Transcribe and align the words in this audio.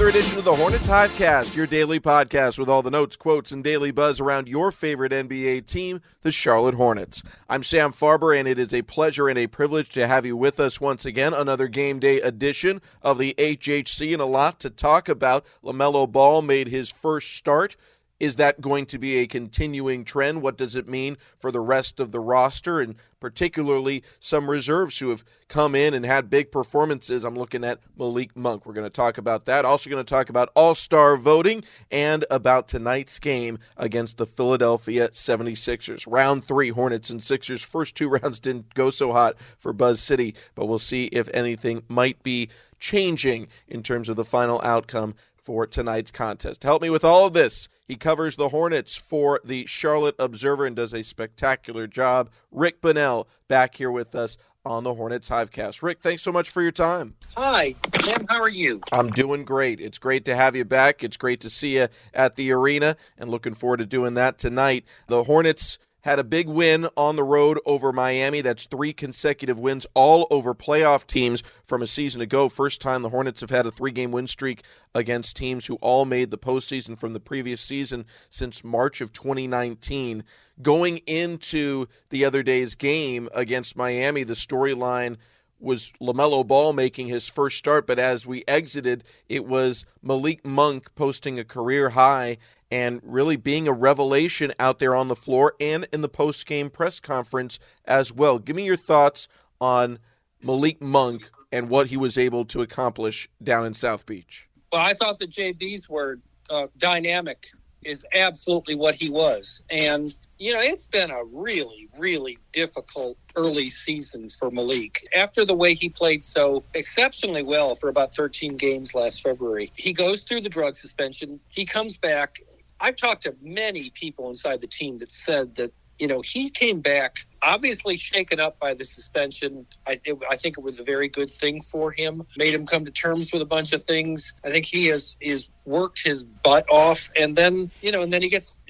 Another 0.00 0.18
edition 0.18 0.38
of 0.38 0.44
the 0.44 0.54
Hornets 0.54 0.88
Hivecast, 0.88 1.54
your 1.54 1.66
daily 1.66 2.00
podcast 2.00 2.58
with 2.58 2.70
all 2.70 2.80
the 2.80 2.90
notes, 2.90 3.16
quotes, 3.16 3.52
and 3.52 3.62
daily 3.62 3.90
buzz 3.90 4.18
around 4.18 4.48
your 4.48 4.72
favorite 4.72 5.12
NBA 5.12 5.66
team, 5.66 6.00
the 6.22 6.32
Charlotte 6.32 6.74
Hornets. 6.74 7.22
I'm 7.50 7.62
Sam 7.62 7.92
Farber, 7.92 8.34
and 8.34 8.48
it 8.48 8.58
is 8.58 8.72
a 8.72 8.80
pleasure 8.80 9.28
and 9.28 9.38
a 9.38 9.46
privilege 9.46 9.90
to 9.90 10.06
have 10.06 10.24
you 10.24 10.38
with 10.38 10.58
us 10.58 10.80
once 10.80 11.04
again. 11.04 11.34
Another 11.34 11.68
game 11.68 11.98
day 11.98 12.18
edition 12.22 12.80
of 13.02 13.18
the 13.18 13.34
HHC, 13.36 14.14
and 14.14 14.22
a 14.22 14.24
lot 14.24 14.58
to 14.60 14.70
talk 14.70 15.10
about. 15.10 15.44
LaMelo 15.62 16.10
Ball 16.10 16.40
made 16.40 16.68
his 16.68 16.88
first 16.88 17.36
start 17.36 17.76
is 18.20 18.36
that 18.36 18.60
going 18.60 18.86
to 18.86 18.98
be 18.98 19.18
a 19.18 19.26
continuing 19.26 20.04
trend? 20.04 20.42
What 20.42 20.58
does 20.58 20.76
it 20.76 20.86
mean 20.86 21.16
for 21.38 21.50
the 21.50 21.60
rest 21.60 21.98
of 21.98 22.12
the 22.12 22.20
roster 22.20 22.80
and 22.80 22.94
particularly 23.18 24.02
some 24.20 24.48
reserves 24.48 24.98
who 24.98 25.10
have 25.10 25.24
come 25.48 25.74
in 25.74 25.94
and 25.94 26.04
had 26.04 26.30
big 26.30 26.52
performances? 26.52 27.24
I'm 27.24 27.36
looking 27.36 27.64
at 27.64 27.80
Malik 27.96 28.36
Monk. 28.36 28.66
We're 28.66 28.74
going 28.74 28.86
to 28.86 28.90
talk 28.90 29.18
about 29.18 29.46
that. 29.46 29.64
Also, 29.64 29.90
going 29.90 30.04
to 30.04 30.08
talk 30.08 30.28
about 30.28 30.50
all 30.54 30.74
star 30.74 31.16
voting 31.16 31.64
and 31.90 32.26
about 32.30 32.68
tonight's 32.68 33.18
game 33.18 33.58
against 33.78 34.18
the 34.18 34.26
Philadelphia 34.26 35.08
76ers. 35.08 36.04
Round 36.06 36.44
three, 36.44 36.68
Hornets 36.68 37.10
and 37.10 37.22
Sixers. 37.22 37.62
First 37.62 37.96
two 37.96 38.08
rounds 38.22 38.38
didn't 38.38 38.72
go 38.74 38.90
so 38.90 39.12
hot 39.12 39.36
for 39.58 39.72
Buzz 39.72 40.00
City, 40.00 40.34
but 40.54 40.66
we'll 40.66 40.78
see 40.78 41.06
if 41.06 41.28
anything 41.32 41.82
might 41.88 42.22
be 42.22 42.50
changing 42.80 43.46
in 43.68 43.82
terms 43.82 44.08
of 44.08 44.16
the 44.16 44.24
final 44.24 44.60
outcome 44.64 45.14
for 45.42 45.66
tonight's 45.66 46.10
contest. 46.10 46.62
Help 46.62 46.82
me 46.82 46.90
with 46.90 47.04
all 47.04 47.26
of 47.26 47.32
this, 47.32 47.68
he 47.88 47.96
covers 47.96 48.36
the 48.36 48.50
Hornets 48.50 48.94
for 48.94 49.40
the 49.44 49.66
Charlotte 49.66 50.14
Observer 50.18 50.66
and 50.66 50.76
does 50.76 50.94
a 50.94 51.02
spectacular 51.02 51.86
job. 51.86 52.30
Rick 52.50 52.80
Bonnell 52.80 53.28
back 53.48 53.74
here 53.74 53.90
with 53.90 54.14
us 54.14 54.36
on 54.64 54.84
the 54.84 54.94
Hornets 54.94 55.28
Hivecast. 55.28 55.82
Rick, 55.82 56.00
thanks 56.00 56.22
so 56.22 56.30
much 56.30 56.50
for 56.50 56.62
your 56.62 56.72
time. 56.72 57.14
Hi, 57.36 57.74
Sam. 58.00 58.26
How 58.28 58.40
are 58.40 58.48
you? 58.48 58.80
I'm 58.92 59.10
doing 59.10 59.44
great. 59.44 59.80
It's 59.80 59.98
great 59.98 60.24
to 60.26 60.36
have 60.36 60.54
you 60.54 60.64
back. 60.64 61.02
It's 61.02 61.16
great 61.16 61.40
to 61.40 61.50
see 61.50 61.78
you 61.78 61.88
at 62.14 62.36
the 62.36 62.52
arena 62.52 62.96
and 63.18 63.30
looking 63.30 63.54
forward 63.54 63.78
to 63.78 63.86
doing 63.86 64.14
that 64.14 64.38
tonight. 64.38 64.84
The 65.08 65.24
Hornets 65.24 65.78
had 66.02 66.18
a 66.18 66.24
big 66.24 66.48
win 66.48 66.88
on 66.96 67.16
the 67.16 67.24
road 67.24 67.58
over 67.66 67.92
Miami. 67.92 68.40
That's 68.40 68.66
three 68.66 68.92
consecutive 68.92 69.58
wins, 69.58 69.86
all 69.94 70.26
over 70.30 70.54
playoff 70.54 71.06
teams 71.06 71.42
from 71.64 71.82
a 71.82 71.86
season 71.86 72.20
ago. 72.20 72.48
First 72.48 72.80
time 72.80 73.02
the 73.02 73.10
Hornets 73.10 73.40
have 73.40 73.50
had 73.50 73.66
a 73.66 73.70
three 73.70 73.90
game 73.90 74.12
win 74.12 74.26
streak 74.26 74.64
against 74.94 75.36
teams 75.36 75.66
who 75.66 75.76
all 75.76 76.04
made 76.04 76.30
the 76.30 76.38
postseason 76.38 76.98
from 76.98 77.12
the 77.12 77.20
previous 77.20 77.60
season 77.60 78.06
since 78.30 78.64
March 78.64 79.00
of 79.00 79.12
2019. 79.12 80.24
Going 80.62 80.98
into 81.06 81.86
the 82.10 82.24
other 82.24 82.42
day's 82.42 82.74
game 82.74 83.28
against 83.34 83.76
Miami, 83.76 84.24
the 84.24 84.34
storyline 84.34 85.16
was 85.60 85.92
LaMelo 86.00 86.46
Ball 86.46 86.72
making 86.72 87.08
his 87.08 87.28
first 87.28 87.58
start, 87.58 87.86
but 87.86 87.98
as 87.98 88.26
we 88.26 88.44
exited, 88.48 89.04
it 89.28 89.46
was 89.46 89.84
Malik 90.02 90.44
Monk 90.44 90.94
posting 90.94 91.38
a 91.38 91.44
career 91.44 91.90
high 91.90 92.38
and 92.70 93.00
really 93.02 93.36
being 93.36 93.68
a 93.68 93.72
revelation 93.72 94.52
out 94.58 94.78
there 94.78 94.94
on 94.94 95.08
the 95.08 95.16
floor 95.16 95.54
and 95.60 95.86
in 95.92 96.00
the 96.00 96.08
post 96.08 96.46
game 96.46 96.70
press 96.70 97.00
conference 97.00 97.58
as 97.86 98.12
well. 98.12 98.38
Give 98.38 98.56
me 98.56 98.64
your 98.64 98.76
thoughts 98.76 99.28
on 99.60 99.98
Malik 100.42 100.80
Monk 100.80 101.30
and 101.52 101.68
what 101.68 101.88
he 101.88 101.96
was 101.96 102.16
able 102.16 102.44
to 102.46 102.62
accomplish 102.62 103.28
down 103.42 103.66
in 103.66 103.74
South 103.74 104.06
Beach. 104.06 104.48
Well, 104.72 104.82
I 104.82 104.94
thought 104.94 105.18
that 105.18 105.30
JB's 105.30 105.88
word, 105.88 106.22
uh, 106.48 106.68
dynamic, 106.78 107.48
is 107.82 108.04
absolutely 108.14 108.74
what 108.74 108.94
he 108.94 109.08
was. 109.08 109.62
And, 109.70 110.14
you 110.38 110.52
know, 110.52 110.60
it's 110.60 110.86
been 110.86 111.10
a 111.10 111.24
really, 111.24 111.88
really 111.98 112.38
difficult 112.52 113.16
early 113.36 113.70
season 113.70 114.30
for 114.30 114.50
Malik. 114.50 115.06
After 115.14 115.44
the 115.44 115.54
way 115.54 115.74
he 115.74 115.88
played 115.88 116.22
so 116.22 116.64
exceptionally 116.74 117.42
well 117.42 117.74
for 117.74 117.88
about 117.88 118.14
13 118.14 118.56
games 118.56 118.94
last 118.94 119.22
February, 119.22 119.72
he 119.74 119.92
goes 119.92 120.24
through 120.24 120.42
the 120.42 120.48
drug 120.48 120.76
suspension. 120.76 121.40
He 121.50 121.64
comes 121.64 121.96
back 121.96 122.40
I've 122.80 122.96
talked 122.96 123.24
to 123.24 123.36
many 123.42 123.90
people 123.90 124.30
inside 124.30 124.62
the 124.62 124.66
team 124.66 124.98
that 124.98 125.12
said 125.12 125.56
that 125.56 125.72
you 126.00 126.08
know 126.08 126.20
he 126.20 126.50
came 126.50 126.80
back 126.80 127.18
obviously 127.42 127.96
shaken 127.96 128.40
up 128.40 128.58
by 128.58 128.74
the 128.74 128.84
suspension. 128.84 129.66
I, 129.86 130.00
it, 130.04 130.18
I 130.30 130.36
think 130.36 130.58
it 130.58 130.64
was 130.64 130.80
a 130.80 130.84
very 130.84 131.08
good 131.08 131.30
thing 131.30 131.60
for 131.60 131.90
him. 131.90 132.26
Made 132.36 132.54
him 132.54 132.66
come 132.66 132.84
to 132.84 132.90
terms 132.90 133.32
with 133.32 133.42
a 133.42 133.46
bunch 133.46 133.72
of 133.72 133.84
things. 133.84 134.34
I 134.44 134.50
think 134.50 134.66
he 134.66 134.86
has 134.86 135.16
is 135.20 135.48
worked 135.64 136.02
his 136.04 136.24
butt 136.24 136.66
off, 136.70 137.10
and 137.16 137.36
then 137.36 137.70
you 137.80 137.92
know, 137.92 138.02
and 138.02 138.12
then 138.12 138.22
he 138.22 138.28
gets 138.28 138.60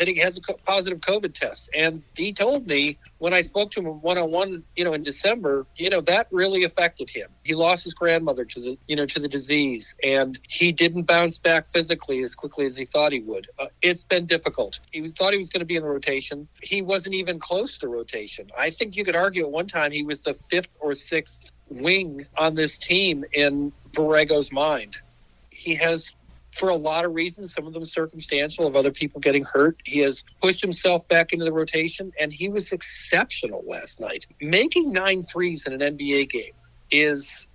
that 0.00 0.08
he 0.08 0.18
has 0.18 0.38
a 0.38 0.40
positive 0.64 0.98
COVID 1.00 1.34
test. 1.34 1.68
And 1.74 2.02
he 2.16 2.32
told 2.32 2.66
me 2.66 2.96
when 3.18 3.34
I 3.34 3.42
spoke 3.42 3.70
to 3.72 3.80
him 3.80 4.00
one 4.00 4.16
on 4.16 4.30
one, 4.30 4.64
you 4.74 4.82
know, 4.82 4.94
in 4.94 5.02
December, 5.02 5.66
you 5.76 5.90
know, 5.90 6.00
that 6.00 6.26
really 6.30 6.64
affected 6.64 7.10
him. 7.10 7.28
He 7.44 7.54
lost 7.54 7.84
his 7.84 7.92
grandmother 7.92 8.46
to 8.46 8.60
the, 8.60 8.78
you 8.88 8.96
know, 8.96 9.04
to 9.04 9.20
the 9.20 9.28
disease, 9.28 9.94
and 10.02 10.40
he 10.48 10.72
didn't 10.72 11.02
bounce 11.02 11.36
back 11.36 11.68
physically 11.68 12.22
as 12.22 12.34
quickly 12.34 12.64
as 12.64 12.78
he 12.78 12.86
thought 12.86 13.12
he 13.12 13.20
would. 13.20 13.48
Uh, 13.58 13.66
it's 13.82 14.02
been 14.02 14.24
difficult. 14.24 14.80
He 14.90 15.06
thought 15.06 15.32
he 15.32 15.38
was 15.38 15.50
going 15.50 15.60
to 15.60 15.66
be 15.66 15.76
in 15.76 15.82
the 15.82 15.90
rotation. 15.90 16.48
He 16.62 16.80
wasn't 16.80 17.16
even 17.16 17.38
close 17.38 17.76
to 17.78 17.88
rotation. 17.88 18.50
I 18.58 18.70
think 18.70 18.96
you 18.96 19.04
could 19.04 19.16
argue 19.16 19.44
at 19.44 19.50
one 19.50 19.68
time 19.68 19.92
he 19.92 20.02
was 20.02 20.22
the 20.22 20.32
fifth 20.32 20.78
or 20.80 20.94
sixth 20.94 21.52
wing 21.68 22.22
on 22.38 22.54
this 22.54 22.78
team 22.78 23.26
in 23.34 23.70
Borrego's 23.92 24.50
mind. 24.50 24.96
He 25.50 25.74
has 25.74 26.12
for 26.52 26.68
a 26.68 26.74
lot 26.74 27.04
of 27.04 27.14
reasons, 27.14 27.54
some 27.54 27.66
of 27.66 27.72
them 27.72 27.84
circumstantial, 27.84 28.66
of 28.66 28.76
other 28.76 28.90
people 28.90 29.20
getting 29.20 29.44
hurt. 29.44 29.76
He 29.84 30.00
has 30.00 30.24
pushed 30.42 30.60
himself 30.60 31.06
back 31.08 31.32
into 31.32 31.44
the 31.44 31.52
rotation, 31.52 32.12
and 32.18 32.32
he 32.32 32.48
was 32.48 32.72
exceptional 32.72 33.64
last 33.66 34.00
night. 34.00 34.26
Making 34.40 34.92
nine 34.92 35.22
threes 35.22 35.66
in 35.66 35.80
an 35.80 35.96
NBA 35.96 36.30
game 36.30 36.52
is 36.90 37.48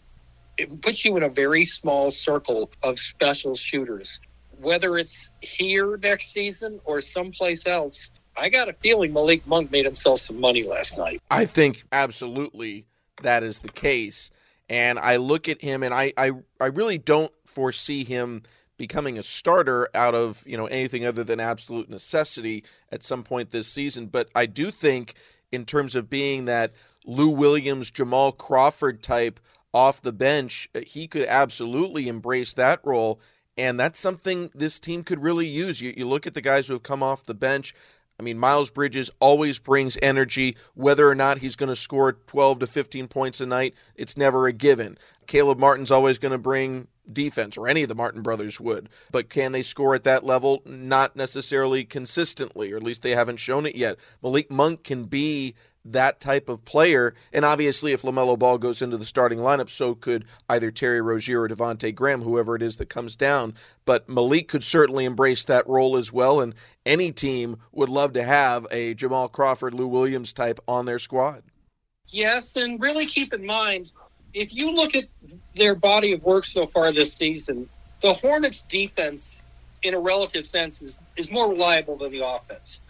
it 0.57 0.81
puts 0.81 1.03
you 1.03 1.17
in 1.17 1.23
a 1.23 1.29
very 1.29 1.65
small 1.65 2.11
circle 2.11 2.71
of 2.83 2.97
special 2.97 3.55
shooters. 3.55 4.21
Whether 4.61 4.97
it's 4.97 5.31
here 5.41 5.97
next 5.97 6.31
season 6.31 6.79
or 6.85 7.01
someplace 7.01 7.67
else, 7.67 8.09
I 8.37 8.49
got 8.49 8.69
a 8.69 8.73
feeling 8.73 9.11
Malik 9.11 9.45
Monk 9.47 9.71
made 9.71 9.85
himself 9.85 10.21
some 10.21 10.39
money 10.39 10.63
last 10.63 10.97
night. 10.97 11.21
I 11.29 11.45
think 11.45 11.83
absolutely 11.91 12.85
that 13.21 13.43
is 13.43 13.59
the 13.59 13.69
case. 13.69 14.31
And 14.69 14.97
I 14.97 15.17
look 15.17 15.49
at 15.49 15.61
him 15.61 15.83
and 15.83 15.93
I, 15.93 16.13
I, 16.17 16.31
I 16.59 16.67
really 16.67 16.97
don't 16.97 17.31
foresee 17.45 18.03
him 18.03 18.43
becoming 18.77 19.17
a 19.17 19.23
starter 19.23 19.89
out 19.93 20.15
of 20.15 20.43
you 20.45 20.57
know 20.57 20.65
anything 20.67 21.05
other 21.05 21.23
than 21.23 21.39
absolute 21.39 21.89
necessity 21.89 22.63
at 22.91 23.03
some 23.03 23.23
point 23.23 23.51
this 23.51 23.67
season. 23.67 24.07
But 24.07 24.29
I 24.35 24.45
do 24.45 24.71
think 24.71 25.15
in 25.51 25.65
terms 25.65 25.95
of 25.95 26.09
being 26.09 26.45
that 26.45 26.73
Lou 27.05 27.29
Williams, 27.29 27.91
Jamal 27.91 28.31
Crawford 28.31 29.03
type 29.03 29.39
off 29.73 30.01
the 30.01 30.13
bench, 30.13 30.69
uh, 30.75 30.81
he 30.85 31.07
could 31.07 31.25
absolutely 31.25 32.07
embrace 32.07 32.53
that 32.53 32.79
role. 32.83 33.19
And 33.57 33.79
that's 33.79 33.99
something 33.99 34.49
this 34.53 34.79
team 34.79 35.03
could 35.03 35.23
really 35.23 35.47
use. 35.47 35.79
You, 35.79 35.93
you 35.95 36.05
look 36.05 36.27
at 36.27 36.33
the 36.33 36.41
guys 36.41 36.67
who 36.67 36.73
have 36.73 36.83
come 36.83 37.01
off 37.01 37.23
the 37.23 37.33
bench. 37.33 37.73
I 38.19 38.23
mean, 38.23 38.37
Miles 38.37 38.69
Bridges 38.69 39.09
always 39.19 39.59
brings 39.59 39.97
energy. 40.01 40.57
Whether 40.73 41.09
or 41.09 41.15
not 41.15 41.37
he's 41.37 41.55
going 41.55 41.69
to 41.69 41.75
score 41.75 42.13
12 42.13 42.59
to 42.59 42.67
15 42.67 43.07
points 43.07 43.41
a 43.41 43.45
night, 43.45 43.75
it's 43.95 44.17
never 44.17 44.47
a 44.47 44.53
given. 44.53 44.97
Caleb 45.27 45.59
Martin's 45.59 45.91
always 45.91 46.17
going 46.17 46.31
to 46.31 46.37
bring 46.37 46.87
defense, 47.11 47.57
or 47.57 47.67
any 47.67 47.83
of 47.83 47.89
the 47.89 47.95
Martin 47.95 48.21
brothers 48.21 48.59
would. 48.59 48.89
But 49.11 49.29
can 49.29 49.51
they 49.51 49.61
score 49.61 49.95
at 49.95 50.03
that 50.05 50.23
level? 50.23 50.61
Not 50.65 51.15
necessarily 51.15 51.83
consistently, 51.83 52.71
or 52.71 52.77
at 52.77 52.83
least 52.83 53.01
they 53.01 53.11
haven't 53.11 53.37
shown 53.37 53.65
it 53.65 53.75
yet. 53.75 53.97
Malik 54.21 54.51
Monk 54.51 54.83
can 54.83 55.05
be 55.05 55.55
that 55.85 56.19
type 56.19 56.49
of 56.49 56.65
player. 56.65 57.13
And 57.31 57.45
obviously, 57.45 57.93
if 57.93 58.01
LaMelo 58.01 58.37
Ball 58.37 58.57
goes 58.57 58.81
into 58.81 58.97
the 58.97 59.05
starting 59.05 59.39
lineup, 59.39 59.69
so 59.69 59.93
could 59.93 60.25
either 60.49 60.71
Terry 60.71 61.01
Rozier 61.01 61.43
or 61.43 61.47
Devonte 61.47 61.93
Graham, 61.93 62.21
whoever 62.21 62.55
it 62.55 62.61
is 62.61 62.77
that 62.77 62.89
comes 62.89 63.15
down. 63.15 63.53
But 63.85 64.09
Malik 64.09 64.47
could 64.47 64.63
certainly 64.63 65.05
embrace 65.05 65.45
that 65.45 65.67
role 65.67 65.95
as 65.95 66.11
well. 66.11 66.41
And 66.41 66.55
any 66.85 67.11
team 67.11 67.57
would 67.71 67.89
love 67.89 68.13
to 68.13 68.23
have 68.23 68.65
a 68.71 68.95
Jamal 68.95 69.29
Crawford, 69.29 69.73
Lou 69.73 69.87
Williams 69.87 70.33
type 70.33 70.59
on 70.67 70.85
their 70.85 70.99
squad. 70.99 71.43
Yes, 72.07 72.55
and 72.55 72.81
really 72.81 73.05
keep 73.05 73.33
in 73.33 73.45
mind 73.45 73.91
if 74.35 74.53
you 74.53 74.73
look 74.73 74.95
at 74.95 75.05
their 75.55 75.73
body 75.73 76.11
of 76.11 76.23
work 76.23 76.45
so 76.45 76.65
far 76.65 76.91
this 76.91 77.13
season, 77.13 77.69
the 78.01 78.13
Hornets' 78.13 78.61
defense, 78.61 79.41
in 79.81 79.93
a 79.93 79.99
relative 79.99 80.45
sense, 80.45 80.81
is, 80.81 80.99
is 81.15 81.31
more 81.31 81.49
reliable 81.49 81.97
than 81.97 82.11
the 82.11 82.27
offense. 82.27 82.81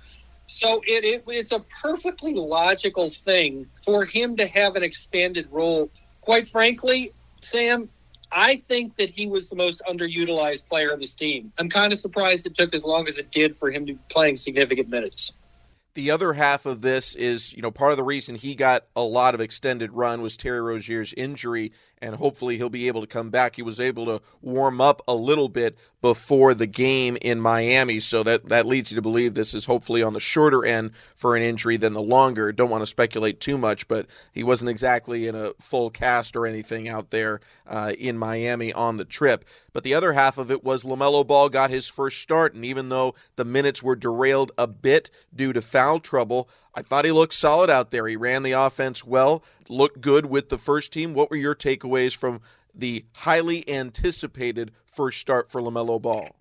So 0.48 0.82
it, 0.86 1.04
it, 1.04 1.24
it's 1.28 1.52
a 1.52 1.64
perfectly 1.82 2.34
logical 2.34 3.10
thing 3.10 3.68
for 3.84 4.06
him 4.06 4.38
to 4.38 4.48
have 4.48 4.76
an 4.76 4.84
expanded 4.84 5.48
role. 5.52 5.92
Quite 6.22 6.48
frankly, 6.48 7.12
Sam, 7.42 7.90
I 8.32 8.58
think 8.58 8.96
that 8.96 9.12
he 9.12 9.28
was 9.28 9.50
the 9.50 9.56
most 9.56 9.84
underutilized 9.88 10.68
player 10.68 10.90
of 10.90 11.00
this 11.00 11.14
team. 11.14 11.54
I'm 11.60 11.70
kind 11.70 11.94
of 11.94 12.00
surprised 12.00 12.48
it 12.48 12.56
took 12.56 12.74
as 12.74 12.84
long 12.84 13.08
as 13.08 13.20
it 13.20 13.32
did 13.32 13.56
for 13.56 13.70
him 13.70 13.86
to 13.86 13.94
be 13.94 14.00
playing 14.10 14.36
significant 14.36 14.90
minutes 14.90 15.34
the 15.96 16.12
other 16.12 16.34
half 16.34 16.66
of 16.66 16.82
this 16.82 17.16
is, 17.16 17.54
you 17.54 17.62
know, 17.62 17.72
part 17.72 17.92
of 17.92 17.98
the 17.98 18.04
reason 18.04 18.36
he 18.36 18.54
got 18.54 18.86
a 18.96 19.02
lot 19.02 19.34
of 19.34 19.42
extended 19.42 19.92
run 19.94 20.22
was 20.22 20.38
Terry 20.38 20.62
Rozier's 20.62 21.14
injury, 21.16 21.72
and 22.02 22.16
hopefully 22.16 22.58
he'll 22.58 22.70
be 22.70 22.88
able 22.88 23.02
to 23.02 23.08
come 23.08 23.30
back. 23.30 23.56
He 23.56 23.62
was 23.62 23.80
able 23.80 24.06
to 24.06 24.22
warm 24.42 24.82
up 24.82 25.02
a 25.08 25.16
little 25.16 25.50
bit 25.50 25.78
before 26.02 26.54
the 26.54 26.68
game 26.68 27.18
in 27.22 27.40
Miami, 27.40 28.00
so 28.00 28.22
that 28.24 28.46
that 28.50 28.66
leads 28.66 28.92
you 28.92 28.96
to 28.96 29.02
believe 29.02 29.34
this 29.34 29.54
is 29.54 29.66
hopefully 29.66 30.04
on 30.04 30.14
the 30.14 30.20
shorter 30.20 30.64
end 30.64 30.92
for 31.16 31.36
an 31.36 31.42
injury 31.42 31.78
than 31.78 31.94
the 31.94 32.02
longer. 32.02 32.52
Don't 32.52 32.70
want 32.70 32.82
to 32.84 32.86
speculate 32.86 33.40
too 33.40 33.58
much, 33.58 33.88
but 33.88 34.06
he 34.34 34.44
wasn't 34.44 34.70
exactly 34.70 35.28
in 35.28 35.36
a 35.36 35.54
full 35.60 35.90
cast 35.90 36.36
or 36.36 36.46
anything 36.46 36.88
out 36.88 37.10
there 37.10 37.40
uh, 37.68 37.94
in 37.98 38.18
Miami 38.18 38.72
on 38.74 38.98
the 38.98 39.06
trip. 39.06 39.46
But 39.74 39.84
the 39.84 39.96
other 39.96 40.14
half 40.14 40.38
of 40.38 40.52
it 40.52 40.64
was 40.64 40.84
LaMelo 40.84 41.26
Ball 41.26 41.50
got 41.50 41.70
his 41.70 41.88
first 41.88 42.22
start, 42.22 42.54
and 42.54 42.64
even 42.64 42.90
though 42.90 43.16
the 43.36 43.46
minutes 43.46 43.82
were 43.82 43.96
derailed 43.96 44.52
a 44.58 44.68
bit 44.68 45.10
due 45.36 45.54
to 45.54 45.62
foul 45.62 46.00
trouble, 46.00 46.50
I 46.76 46.82
thought 46.82 47.06
he 47.06 47.12
looked 47.12 47.34
solid 47.34 47.70
out 47.70 47.92
there. 47.92 48.06
He 48.08 48.18
ran 48.18 48.44
the 48.44 48.52
offense 48.52 49.04
well, 49.06 49.44
looked 49.70 50.02
good 50.02 50.26
with 50.26 50.50
the 50.50 50.58
first 50.58 50.92
team. 50.92 51.14
What 51.14 51.30
were 51.30 51.38
your 51.38 51.56
takeaways 51.56 52.16
from 52.16 52.42
the 52.74 53.06
highly 53.14 53.68
anticipated 53.70 54.72
first 54.86 55.20
start 55.20 55.50
for 55.50 55.62
LaMelo 55.62 56.02
Ball? 56.02 56.36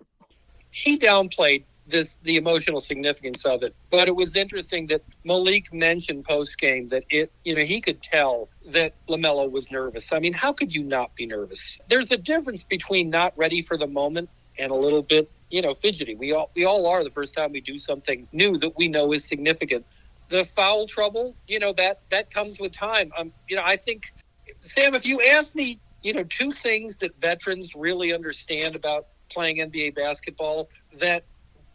He 0.71 0.99
downplayed 0.99 1.63
this 1.87 2.17
the 2.23 2.35
emotional 2.35 2.79
significance 2.79 3.45
of 3.45 3.63
it. 3.63 3.75
But 3.89 4.07
it 4.07 4.15
was 4.15 4.35
interesting 4.35 4.87
that 4.87 5.01
Malik 5.23 5.73
mentioned 5.73 6.25
post 6.25 6.57
game 6.57 6.87
that 6.89 7.03
it 7.09 7.31
you 7.43 7.55
know 7.55 7.61
he 7.61 7.81
could 7.81 8.01
tell 8.01 8.49
that 8.67 8.93
Lamelo 9.07 9.49
was 9.49 9.71
nervous. 9.71 10.11
I 10.11 10.19
mean, 10.19 10.33
how 10.33 10.51
could 10.51 10.75
you 10.75 10.83
not 10.83 11.15
be 11.15 11.25
nervous? 11.25 11.79
There's 11.87 12.11
a 12.11 12.17
difference 12.17 12.63
between 12.63 13.09
not 13.09 13.33
ready 13.37 13.61
for 13.61 13.77
the 13.77 13.87
moment 13.87 14.29
and 14.57 14.71
a 14.71 14.75
little 14.75 15.03
bit 15.03 15.29
you 15.49 15.61
know 15.61 15.73
fidgety. 15.73 16.15
We 16.15 16.33
all 16.33 16.51
we 16.55 16.65
all 16.65 16.87
are 16.87 17.03
the 17.03 17.09
first 17.09 17.35
time 17.35 17.51
we 17.51 17.61
do 17.61 17.77
something 17.77 18.27
new 18.31 18.57
that 18.57 18.75
we 18.77 18.87
know 18.87 19.13
is 19.13 19.23
significant. 19.23 19.85
The 20.29 20.45
foul 20.45 20.87
trouble, 20.87 21.37
you 21.47 21.59
know 21.59 21.73
that 21.73 22.01
that 22.11 22.31
comes 22.31 22.59
with 22.59 22.73
time. 22.73 23.11
Um, 23.17 23.33
you 23.47 23.55
know, 23.55 23.63
I 23.65 23.77
think 23.77 24.03
Sam, 24.61 24.95
if 24.95 25.05
you 25.05 25.21
ask 25.21 25.55
me, 25.55 25.79
you 26.01 26.13
know, 26.13 26.23
two 26.23 26.51
things 26.51 26.97
that 26.99 27.19
veterans 27.19 27.73
really 27.75 28.13
understand 28.13 28.75
about 28.75 29.05
playing 29.31 29.57
NBA 29.57 29.95
basketball 29.95 30.69
that 30.99 31.25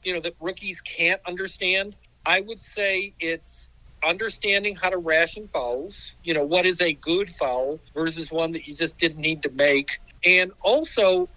you 0.05 0.14
know 0.14 0.20
that 0.20 0.35
rookies 0.41 0.81
can't 0.81 1.20
understand. 1.26 1.97
I 2.26 2.41
would 2.41 2.61
say 2.61 3.14
it's 3.20 3.69
understanding 4.05 4.76
how 4.76 4.91
to 4.91 4.99
ration 4.99 5.46
fouls. 5.49 6.17
You 6.23 6.35
know, 6.35 6.44
what 6.44 6.67
is 6.67 6.81
a 6.81 6.93
good 6.94 7.31
foul 7.31 7.81
versus 7.94 8.31
one 8.32 8.53
that 8.53 8.67
you 8.67 8.75
just 8.75 8.99
didn't 8.99 9.20
need 9.20 9.43
to 9.44 9.50
make, 9.50 9.91
and 10.25 10.53
also 10.62 11.29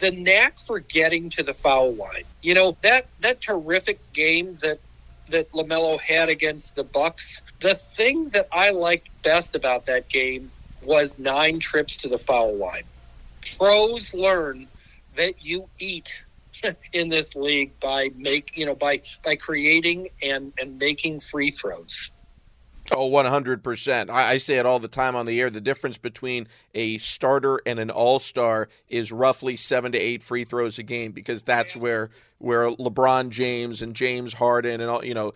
the 0.00 0.10
knack 0.10 0.58
for 0.58 0.80
getting 0.80 1.30
to 1.30 1.42
the 1.42 1.54
foul 1.54 1.94
line. 1.96 2.24
You 2.42 2.54
know 2.54 2.76
that 2.82 3.08
that 3.20 3.40
terrific 3.40 4.00
game 4.12 4.54
that 4.62 4.80
that 5.28 5.52
Lamelo 5.52 6.00
had 6.00 6.28
against 6.28 6.76
the 6.76 6.84
Bucks. 6.84 7.42
The 7.60 7.74
thing 7.74 8.30
that 8.30 8.48
I 8.52 8.70
liked 8.70 9.08
best 9.22 9.54
about 9.54 9.86
that 9.86 10.08
game 10.08 10.50
was 10.82 11.18
nine 11.18 11.58
trips 11.60 11.96
to 11.98 12.08
the 12.08 12.18
foul 12.18 12.56
line. 12.56 12.84
Pros 13.58 14.12
learn 14.14 14.68
that 15.16 15.34
you 15.40 15.68
eat 15.78 16.08
in 16.92 17.08
this 17.08 17.34
league 17.34 17.78
by 17.80 18.10
make 18.16 18.56
you 18.56 18.66
know 18.66 18.74
by 18.74 19.00
by 19.24 19.36
creating 19.36 20.08
and 20.22 20.52
and 20.60 20.78
making 20.78 21.20
free 21.20 21.50
throws. 21.50 22.10
Oh, 22.92 23.10
100%. 23.10 24.10
I, 24.10 24.32
I, 24.32 24.36
say 24.38 24.58
it 24.58 24.66
all 24.66 24.78
the 24.78 24.88
time 24.88 25.14
on 25.14 25.26
the 25.26 25.40
air. 25.40 25.50
The 25.50 25.60
difference 25.60 25.98
between 25.98 26.48
a 26.74 26.98
starter 26.98 27.60
and 27.66 27.78
an 27.78 27.90
all 27.90 28.18
star 28.18 28.68
is 28.88 29.12
roughly 29.12 29.56
seven 29.56 29.92
to 29.92 29.98
eight 29.98 30.22
free 30.22 30.44
throws 30.44 30.78
a 30.78 30.82
game 30.82 31.12
because 31.12 31.42
that's 31.42 31.76
where 31.76 32.10
where 32.38 32.70
LeBron 32.70 33.30
James 33.30 33.82
and 33.82 33.94
James 33.94 34.32
Harden 34.32 34.80
and 34.80 34.88
all, 34.88 35.04
you 35.04 35.12
know, 35.12 35.32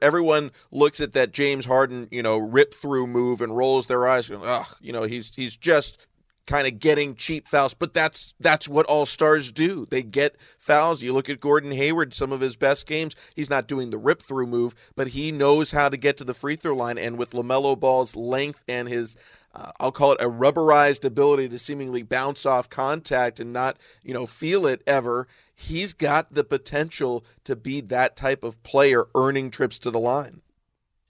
everyone 0.00 0.52
looks 0.70 1.00
at 1.00 1.12
that 1.14 1.32
James 1.32 1.66
Harden, 1.66 2.06
you 2.12 2.22
know, 2.22 2.38
rip 2.38 2.72
through 2.72 3.08
move 3.08 3.40
and 3.40 3.56
rolls 3.56 3.88
their 3.88 4.06
eyes. 4.06 4.30
Ugh, 4.30 4.66
you 4.80 4.92
know, 4.92 5.02
he's 5.02 5.34
he's 5.34 5.56
just 5.56 5.98
kind 6.46 6.66
of 6.66 6.78
getting 6.78 7.14
cheap 7.14 7.48
fouls, 7.48 7.74
but 7.74 7.92
that's 7.92 8.34
that's 8.40 8.68
what 8.68 8.86
all 8.86 9.06
stars 9.06 9.52
do. 9.52 9.86
They 9.90 10.02
get 10.02 10.36
fouls. 10.58 11.02
You 11.02 11.12
look 11.12 11.28
at 11.28 11.40
Gordon 11.40 11.72
Hayward, 11.72 12.14
some 12.14 12.32
of 12.32 12.40
his 12.40 12.56
best 12.56 12.86
games, 12.86 13.14
he's 13.34 13.50
not 13.50 13.68
doing 13.68 13.90
the 13.90 13.98
rip 13.98 14.22
through 14.22 14.46
move, 14.46 14.74
but 14.94 15.08
he 15.08 15.32
knows 15.32 15.70
how 15.70 15.88
to 15.88 15.96
get 15.96 16.16
to 16.18 16.24
the 16.24 16.34
free 16.34 16.56
throw 16.56 16.74
line. 16.74 16.98
And 16.98 17.18
with 17.18 17.30
LaMelo 17.30 17.78
Ball's 17.78 18.16
length 18.16 18.62
and 18.68 18.88
his 18.88 19.16
uh, 19.56 19.72
I'll 19.80 19.92
call 19.92 20.12
it 20.12 20.20
a 20.20 20.28
rubberized 20.28 21.06
ability 21.06 21.48
to 21.48 21.58
seemingly 21.58 22.02
bounce 22.02 22.44
off 22.44 22.68
contact 22.68 23.40
and 23.40 23.54
not, 23.54 23.78
you 24.02 24.12
know, 24.12 24.26
feel 24.26 24.66
it 24.66 24.82
ever. 24.86 25.28
He's 25.54 25.94
got 25.94 26.34
the 26.34 26.44
potential 26.44 27.24
to 27.44 27.56
be 27.56 27.80
that 27.82 28.16
type 28.16 28.44
of 28.44 28.62
player 28.62 29.06
earning 29.14 29.50
trips 29.50 29.78
to 29.78 29.90
the 29.90 29.98
line. 29.98 30.42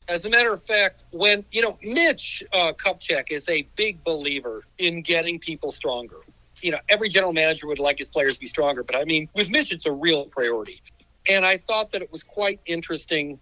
As 0.09 0.25
a 0.25 0.31
matter 0.31 0.53
of 0.53 0.63
fact, 0.63 1.05
when, 1.11 1.45
you 1.51 1.63
know, 1.63 1.79
Mitch 1.83 2.43
uh, 2.53 2.73
Kupchak 2.73 3.33
is 3.33 3.49
a 3.49 3.63
big 3.75 4.05
believer 4.05 4.63
in 4.79 5.03
getting 5.03 5.41
people 5.41 5.73
stronger. 5.73 6.19
You 6.63 6.71
know, 6.71 6.79
every 6.89 7.09
general 7.09 7.33
manager 7.33 7.67
would 7.67 7.81
like 7.81 7.99
his 7.99 8.09
players 8.09 8.35
to 8.35 8.41
be 8.41 8.47
stronger, 8.47 8.85
but 8.85 8.95
I 8.95 9.05
mean, 9.05 9.29
with 9.35 9.51
Mitch, 9.51 9.73
it's 9.73 9.85
a 9.85 9.93
real 9.93 10.27
priority. 10.27 10.81
And 11.29 11.45
I 11.45 11.57
thought 11.57 11.91
that 11.91 12.03
it 12.03 12.13
was 12.13 12.23
quite 12.23 12.61
interesting 12.67 13.41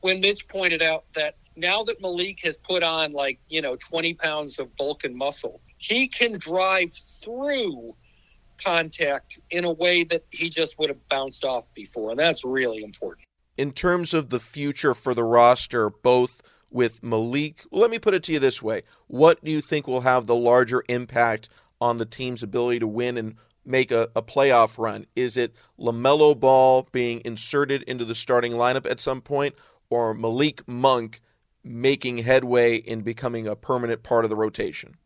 when 0.00 0.20
Mitch 0.20 0.48
pointed 0.48 0.80
out 0.80 1.04
that 1.14 1.36
now 1.54 1.82
that 1.84 2.00
Malik 2.00 2.40
has 2.44 2.56
put 2.56 2.82
on 2.82 3.12
like, 3.12 3.38
you 3.48 3.60
know, 3.60 3.76
20 3.76 4.14
pounds 4.14 4.58
of 4.58 4.74
bulk 4.76 5.04
and 5.04 5.14
muscle, 5.14 5.60
he 5.76 6.08
can 6.08 6.38
drive 6.38 6.92
through 7.22 7.94
contact 8.62 9.38
in 9.50 9.64
a 9.64 9.72
way 9.72 10.02
that 10.04 10.24
he 10.30 10.48
just 10.48 10.78
would 10.78 10.88
have 10.88 11.08
bounced 11.08 11.44
off 11.44 11.72
before. 11.74 12.10
And 12.10 12.18
that's 12.18 12.42
really 12.42 12.82
important 12.82 13.26
in 13.56 13.72
terms 13.72 14.14
of 14.14 14.30
the 14.30 14.40
future 14.40 14.94
for 14.94 15.14
the 15.14 15.24
roster, 15.24 15.90
both 15.90 16.42
with 16.70 17.02
Malik, 17.02 17.64
let 17.70 17.90
me 17.90 17.98
put 17.98 18.14
it 18.14 18.22
to 18.24 18.32
you 18.32 18.38
this 18.38 18.60
way. 18.60 18.82
What 19.06 19.42
do 19.44 19.50
you 19.50 19.60
think 19.60 19.86
will 19.86 20.00
have 20.00 20.26
the 20.26 20.34
larger 20.34 20.82
impact 20.88 21.48
on 21.80 21.98
the 21.98 22.06
team's 22.06 22.42
ability 22.42 22.80
to 22.80 22.88
win 22.88 23.16
and 23.16 23.36
make 23.64 23.90
a, 23.90 24.08
a 24.16 24.22
playoff 24.22 24.76
run? 24.78 25.06
Is 25.14 25.36
it 25.36 25.54
LaMelo 25.78 26.38
Ball 26.38 26.88
being 26.90 27.22
inserted 27.24 27.82
into 27.84 28.04
the 28.04 28.14
starting 28.14 28.52
lineup 28.52 28.90
at 28.90 29.00
some 29.00 29.20
point, 29.20 29.54
or 29.88 30.14
Malik 30.14 30.66
Monk 30.66 31.20
making 31.62 32.18
headway 32.18 32.76
in 32.76 33.02
becoming 33.02 33.46
a 33.46 33.56
permanent 33.56 34.02
part 34.02 34.24
of 34.24 34.30
the 34.30 34.36
rotation? 34.36 34.96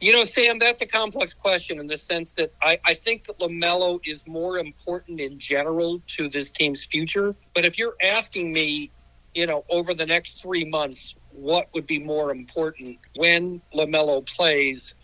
You 0.00 0.12
know, 0.12 0.24
Sam, 0.24 0.58
that's 0.58 0.80
a 0.80 0.86
complex 0.86 1.32
question 1.32 1.78
in 1.78 1.86
the 1.86 1.96
sense 1.96 2.32
that 2.32 2.52
I, 2.60 2.78
I 2.84 2.94
think 2.94 3.24
that 3.24 3.38
LaMelo 3.38 4.00
is 4.04 4.26
more 4.26 4.58
important 4.58 5.20
in 5.20 5.38
general 5.38 6.02
to 6.16 6.28
this 6.28 6.50
team's 6.50 6.84
future. 6.84 7.32
But 7.54 7.64
if 7.64 7.78
you're 7.78 7.94
asking 8.02 8.52
me, 8.52 8.90
you 9.34 9.46
know, 9.46 9.64
over 9.70 9.94
the 9.94 10.06
next 10.06 10.42
three 10.42 10.64
months, 10.64 11.14
what 11.30 11.68
would 11.74 11.86
be 11.86 11.98
more 11.98 12.30
important 12.30 12.98
when 13.16 13.62
LaMelo 13.74 14.26
plays 14.26 14.94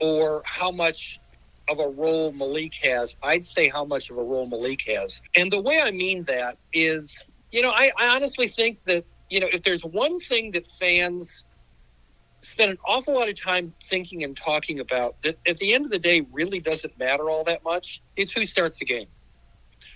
or 0.00 0.42
how 0.46 0.70
much 0.70 1.20
of 1.68 1.80
a 1.80 1.88
role 1.88 2.32
Malik 2.32 2.74
has, 2.82 3.16
I'd 3.22 3.44
say 3.44 3.68
how 3.68 3.84
much 3.84 4.10
of 4.10 4.18
a 4.18 4.22
role 4.22 4.46
Malik 4.46 4.82
has. 4.86 5.22
And 5.34 5.50
the 5.50 5.60
way 5.60 5.80
I 5.80 5.90
mean 5.90 6.24
that 6.24 6.58
is, 6.72 7.22
you 7.50 7.62
know, 7.62 7.70
I, 7.70 7.90
I 7.98 8.08
honestly 8.08 8.48
think 8.48 8.84
that, 8.84 9.04
you 9.30 9.40
know, 9.40 9.48
if 9.52 9.62
there's 9.62 9.84
one 9.84 10.18
thing 10.18 10.50
that 10.52 10.66
fans 10.66 11.44
spend 12.44 12.70
an 12.70 12.78
awful 12.86 13.14
lot 13.14 13.28
of 13.28 13.40
time 13.40 13.74
thinking 13.84 14.22
and 14.24 14.36
talking 14.36 14.80
about 14.80 15.20
that 15.22 15.38
at 15.46 15.58
the 15.58 15.74
end 15.74 15.84
of 15.84 15.90
the 15.90 15.98
day 15.98 16.26
really 16.32 16.60
doesn't 16.60 16.98
matter 16.98 17.30
all 17.30 17.44
that 17.44 17.64
much, 17.64 18.02
it's 18.16 18.32
who 18.32 18.44
starts 18.44 18.78
the 18.78 18.84
game. 18.84 19.06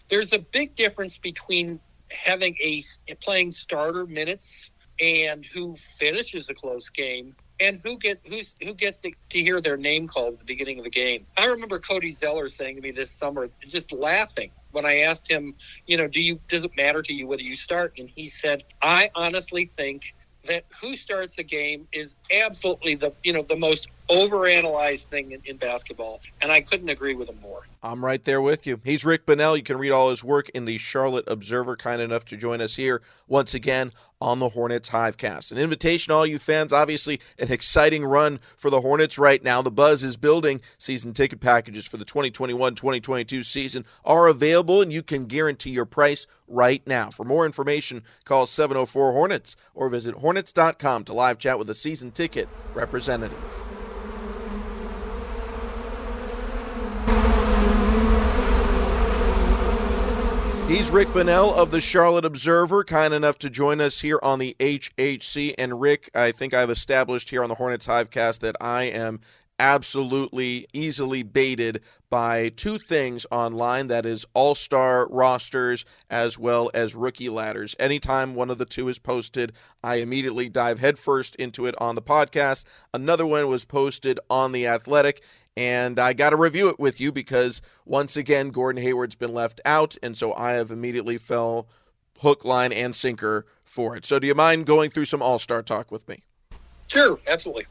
There's 0.09 0.33
a 0.33 0.39
big 0.39 0.75
difference 0.75 1.19
between 1.19 1.81
having 2.11 2.57
a 2.63 2.83
playing 3.23 3.51
starter 3.51 4.07
minutes 4.07 4.71
and 5.01 5.45
who 5.45 5.75
finishes 5.99 6.49
a 6.49 6.55
close 6.55 6.89
game 6.89 7.37
and 7.61 7.81
who 7.85 7.99
gets 7.99 8.29
who's 8.29 8.55
who 8.63 8.75
gets 8.75 9.01
to, 9.01 9.13
to, 9.31 9.39
hear 9.41 9.61
their 9.61 9.77
name 9.77 10.07
called 10.07 10.35
at 10.35 10.39
the 10.41 10.45
beginning 10.45 10.79
of 10.79 10.85
the 10.85 10.91
game. 10.91 11.27
I 11.37 11.47
remember 11.47 11.79
Cody 11.79 12.11
Zeller 12.11 12.49
saying 12.49 12.77
to 12.77 12.83
me 12.83 12.93
this 12.93 13.11
summer, 13.11 13.47
just 13.67 13.93
laughing 13.93 14.51
when 14.71 14.87
I 14.87 14.99
asked 14.99 15.31
him, 15.31 15.55
you 15.87 15.97
know, 15.97 16.07
do 16.09 16.21
you 16.21 16.41
does 16.49 16.65
it 16.65 16.71
matter 16.77 17.03
to 17.03 17.15
you 17.15 17.27
whether 17.27 17.43
you 17.43 17.57
start? 17.57 17.95
And 17.99 18.09
he 18.09 18.27
said, 18.27 18.65
I 18.83 19.11
honestly 19.15 19.67
think 19.67 20.15
that 20.49 20.65
who 20.81 20.95
starts 20.95 21.37
the 21.37 21.45
game 21.45 21.87
is 21.93 22.15
absolutely 22.33 22.97
the 22.97 23.15
you 23.23 23.33
know 23.33 23.43
the 23.43 23.57
most 23.57 23.89
overanalyzed 24.09 25.07
thing 25.07 25.33
in, 25.33 25.41
in, 25.45 25.57
basketball, 25.57 26.21
and 26.41 26.51
I 26.51 26.61
couldn't 26.61 26.89
agree 26.89 27.15
with 27.15 27.29
him 27.29 27.41
more. 27.41 27.63
I'm 27.83 28.05
right 28.05 28.23
there 28.23 28.41
with 28.41 28.67
you. 28.67 28.81
He's 28.85 29.05
Rick 29.05 29.27
Bonnell. 29.27 29.57
You 29.57 29.63
can 29.63 29.79
read 29.79 29.91
all 29.91 30.11
his 30.11 30.25
work 30.25 30.49
in 30.51 30.65
the 30.65 30.79
Charlotte 30.79 31.25
Observer. 31.29 31.77
Kind 31.77 32.01
enough 32.01 32.25
to 32.27 32.37
join 32.37 32.61
us 32.61 32.75
here 32.75 33.03
once 33.29 33.55
again 33.55 33.93
on 34.21 34.39
the 34.39 34.49
Hornets 34.49 34.89
Hivecast. 34.89 35.53
An 35.53 35.59
invitation 35.59 36.11
to 36.11 36.17
all 36.17 36.27
you 36.27 36.39
fans. 36.39 36.73
Obviously, 36.73 37.21
an 37.39 37.53
exciting 37.53 38.05
run 38.05 38.41
for 38.57 38.71
the 38.71 38.81
Hornets 38.81 39.19
right 39.19 39.43
now. 39.43 39.63
The 39.63 39.71
buzz 39.71 40.03
is 40.03 40.17
building. 40.17 40.61
Season 40.79 41.13
ticket 41.13 41.41
packages 41.41 41.87
for 41.87 41.97
the 41.97 42.05
2021-2022 42.05 43.45
season 43.45 43.85
are 44.05 44.27
available, 44.27 44.83
and 44.83 44.93
you 44.93 45.03
can 45.03 45.27
guarantee 45.27 45.71
your 45.71 45.87
price 45.87 46.27
right 46.49 46.85
now. 46.87 47.11
For 47.11 47.25
more 47.25 47.47
information, 47.47 48.03
call 48.25 48.47
704 48.47 49.13
Hornets 49.13 49.57
or 49.75 49.89
visit 49.89 50.15
hornets.com 50.15 51.05
to 51.05 51.13
live 51.13 51.39
chat 51.39 51.59
with 51.59 51.71
a 51.71 51.75
season 51.75 52.11
ticket 52.11 52.49
representative. 52.75 53.68
He's 60.69 60.91
Rick 60.91 61.15
Bonnell 61.15 61.55
of 61.55 61.71
the 61.71 61.81
Charlotte 61.81 62.27
Observer, 62.27 62.85
kind 62.85 63.15
enough 63.15 63.39
to 63.39 63.49
join 63.49 63.81
us 63.81 64.03
here 64.03 64.21
on 64.23 64.39
the 64.39 64.55
HHC. 64.61 65.55
And 65.57 65.81
Rick, 65.81 66.11
I 66.15 66.31
think 66.31 66.53
I've 66.53 66.69
established 66.69 67.31
here 67.31 67.43
on 67.43 67.49
the 67.49 67.55
Hornets 67.55 67.87
Hivecast 67.87 68.41
that 68.41 68.55
I 68.61 68.83
am 68.83 69.21
absolutely 69.59 70.67
easily 70.75 71.23
baited 71.23 71.81
by 72.11 72.51
two 72.51 72.79
things 72.79 73.27
online 73.31 73.89
that 73.89 74.07
is 74.07 74.27
all 74.35 74.55
star 74.55 75.09
rosters 75.11 75.87
as 76.11 76.39
well 76.39 76.71
as 76.75 76.95
rookie 76.95 77.29
ladders. 77.29 77.75
Anytime 77.81 78.35
one 78.35 78.51
of 78.51 78.59
the 78.59 78.65
two 78.65 78.89
is 78.89 78.99
posted, 78.99 79.53
I 79.83 79.97
immediately 79.97 80.51
dive 80.51 80.79
headfirst 80.79 81.35
into 81.37 81.65
it 81.65 81.75
on 81.79 81.95
the 81.95 82.03
podcast. 82.03 82.65
Another 82.95 83.27
one 83.27 83.49
was 83.49 83.65
posted 83.65 84.21
on 84.31 84.53
The 84.53 84.67
Athletic, 84.67 85.23
and 85.59 85.99
I 85.99 86.13
got 86.13 86.31
to 86.31 86.37
review 86.37 86.69
it 86.69 86.79
with 86.79 87.01
you 87.01 87.11
because 87.11 87.61
once 87.85 88.17
again, 88.17 88.51
Gordon 88.51 88.81
Hayward's 88.81 89.17
been 89.17 89.35
left 89.35 89.61
out, 89.65 89.97
and 90.05 90.17
so 90.17 90.33
I 90.35 90.53
have 90.53 90.71
immediately 90.71 91.19
fell 91.19 91.67
hook, 92.21 92.45
line, 92.45 92.73
and 92.73 92.95
sinker 92.95 93.45
for 93.65 93.97
it. 93.97 94.05
So, 94.05 94.21
do 94.21 94.29
you 94.29 94.37
mind 94.37 94.67
going 94.67 94.91
through 94.91 95.07
some 95.07 95.21
All 95.21 95.41
Star 95.41 95.65
talk 95.65 95.91
with 95.91 96.09
me? 96.09 96.23
Sure, 96.87 97.19
absolutely. 97.27 97.65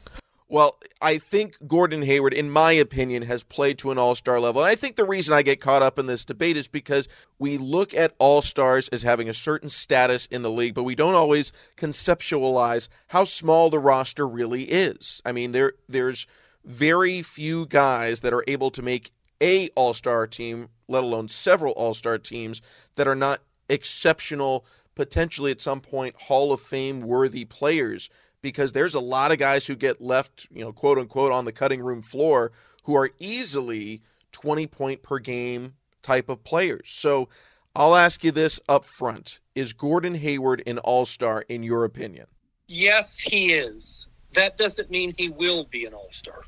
Well, 0.50 0.78
I 1.00 1.16
think 1.16 1.56
Gordon 1.66 2.02
Hayward, 2.02 2.34
in 2.34 2.50
my 2.50 2.72
opinion, 2.72 3.22
has 3.22 3.42
played 3.42 3.78
to 3.78 3.90
an 3.90 3.98
all 3.98 4.14
star 4.14 4.40
level. 4.40 4.62
And 4.62 4.70
I 4.70 4.74
think 4.74 4.96
the 4.96 5.04
reason 5.04 5.34
I 5.34 5.42
get 5.42 5.60
caught 5.60 5.82
up 5.82 5.98
in 5.98 6.06
this 6.06 6.24
debate 6.24 6.56
is 6.56 6.68
because 6.68 7.06
we 7.38 7.58
look 7.58 7.92
at 7.92 8.14
all 8.18 8.40
stars 8.40 8.88
as 8.88 9.02
having 9.02 9.28
a 9.28 9.34
certain 9.34 9.68
status 9.68 10.24
in 10.26 10.40
the 10.40 10.50
league, 10.50 10.74
but 10.74 10.84
we 10.84 10.94
don't 10.94 11.14
always 11.14 11.52
conceptualize 11.76 12.88
how 13.08 13.24
small 13.24 13.68
the 13.68 13.78
roster 13.78 14.26
really 14.26 14.62
is. 14.62 15.20
I 15.26 15.32
mean, 15.32 15.52
there 15.52 15.74
there's 15.86 16.26
very 16.64 17.22
few 17.22 17.66
guys 17.66 18.20
that 18.20 18.32
are 18.32 18.44
able 18.46 18.70
to 18.72 18.82
make 18.82 19.10
a 19.40 19.68
all-star 19.76 20.26
team, 20.26 20.68
let 20.88 21.04
alone 21.04 21.28
several 21.28 21.72
all-star 21.74 22.18
teams 22.18 22.60
that 22.96 23.08
are 23.08 23.14
not 23.14 23.40
exceptional, 23.68 24.66
potentially 24.94 25.50
at 25.50 25.60
some 25.60 25.80
point 25.80 26.14
Hall 26.16 26.52
of 26.52 26.60
Fame 26.60 27.00
worthy 27.00 27.44
players 27.44 28.10
because 28.42 28.72
there's 28.72 28.94
a 28.94 29.00
lot 29.00 29.32
of 29.32 29.38
guys 29.38 29.66
who 29.66 29.76
get 29.76 30.00
left, 30.00 30.46
you 30.50 30.64
know, 30.64 30.72
quote 30.72 30.98
unquote 30.98 31.32
on 31.32 31.44
the 31.44 31.52
cutting 31.52 31.80
room 31.80 32.02
floor 32.02 32.52
who 32.84 32.96
are 32.96 33.10
easily 33.18 34.02
20 34.32 34.66
point 34.66 35.02
per 35.02 35.18
game 35.18 35.74
type 36.02 36.28
of 36.28 36.42
players. 36.44 36.88
So 36.88 37.28
I'll 37.74 37.96
ask 37.96 38.24
you 38.24 38.32
this 38.32 38.60
up 38.68 38.84
front. 38.84 39.40
Is 39.54 39.72
Gordon 39.72 40.14
Hayward 40.14 40.62
an 40.66 40.78
all-star 40.78 41.44
in 41.48 41.62
your 41.62 41.84
opinion? 41.84 42.26
Yes, 42.66 43.18
he 43.18 43.52
is. 43.52 44.08
That 44.38 44.56
doesn't 44.56 44.88
mean 44.88 45.12
he 45.18 45.30
will 45.30 45.64
be 45.64 45.84
an 45.84 45.94
all-star. 45.94 46.42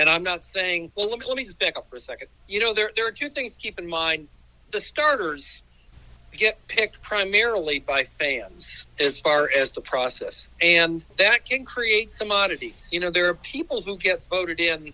And 0.00 0.10
I'm 0.10 0.24
not 0.24 0.42
saying, 0.42 0.90
well, 0.96 1.08
let 1.08 1.20
me, 1.20 1.26
let 1.28 1.36
me 1.36 1.44
just 1.44 1.60
back 1.60 1.76
up 1.76 1.86
for 1.86 1.94
a 1.94 2.00
second. 2.00 2.26
You 2.48 2.58
know, 2.58 2.74
there, 2.74 2.90
there 2.96 3.06
are 3.06 3.12
two 3.12 3.28
things 3.28 3.54
to 3.54 3.58
keep 3.60 3.78
in 3.78 3.86
mind. 3.86 4.26
The 4.72 4.80
starters 4.80 5.62
get 6.32 6.58
picked 6.66 7.00
primarily 7.02 7.78
by 7.78 8.02
fans 8.02 8.86
as 8.98 9.20
far 9.20 9.48
as 9.56 9.70
the 9.70 9.80
process. 9.80 10.50
And 10.60 11.06
that 11.18 11.44
can 11.44 11.64
create 11.64 12.10
some 12.10 12.32
oddities. 12.32 12.88
You 12.90 12.98
know, 12.98 13.10
there 13.10 13.28
are 13.28 13.34
people 13.34 13.80
who 13.80 13.96
get 13.96 14.28
voted 14.28 14.58
in 14.58 14.92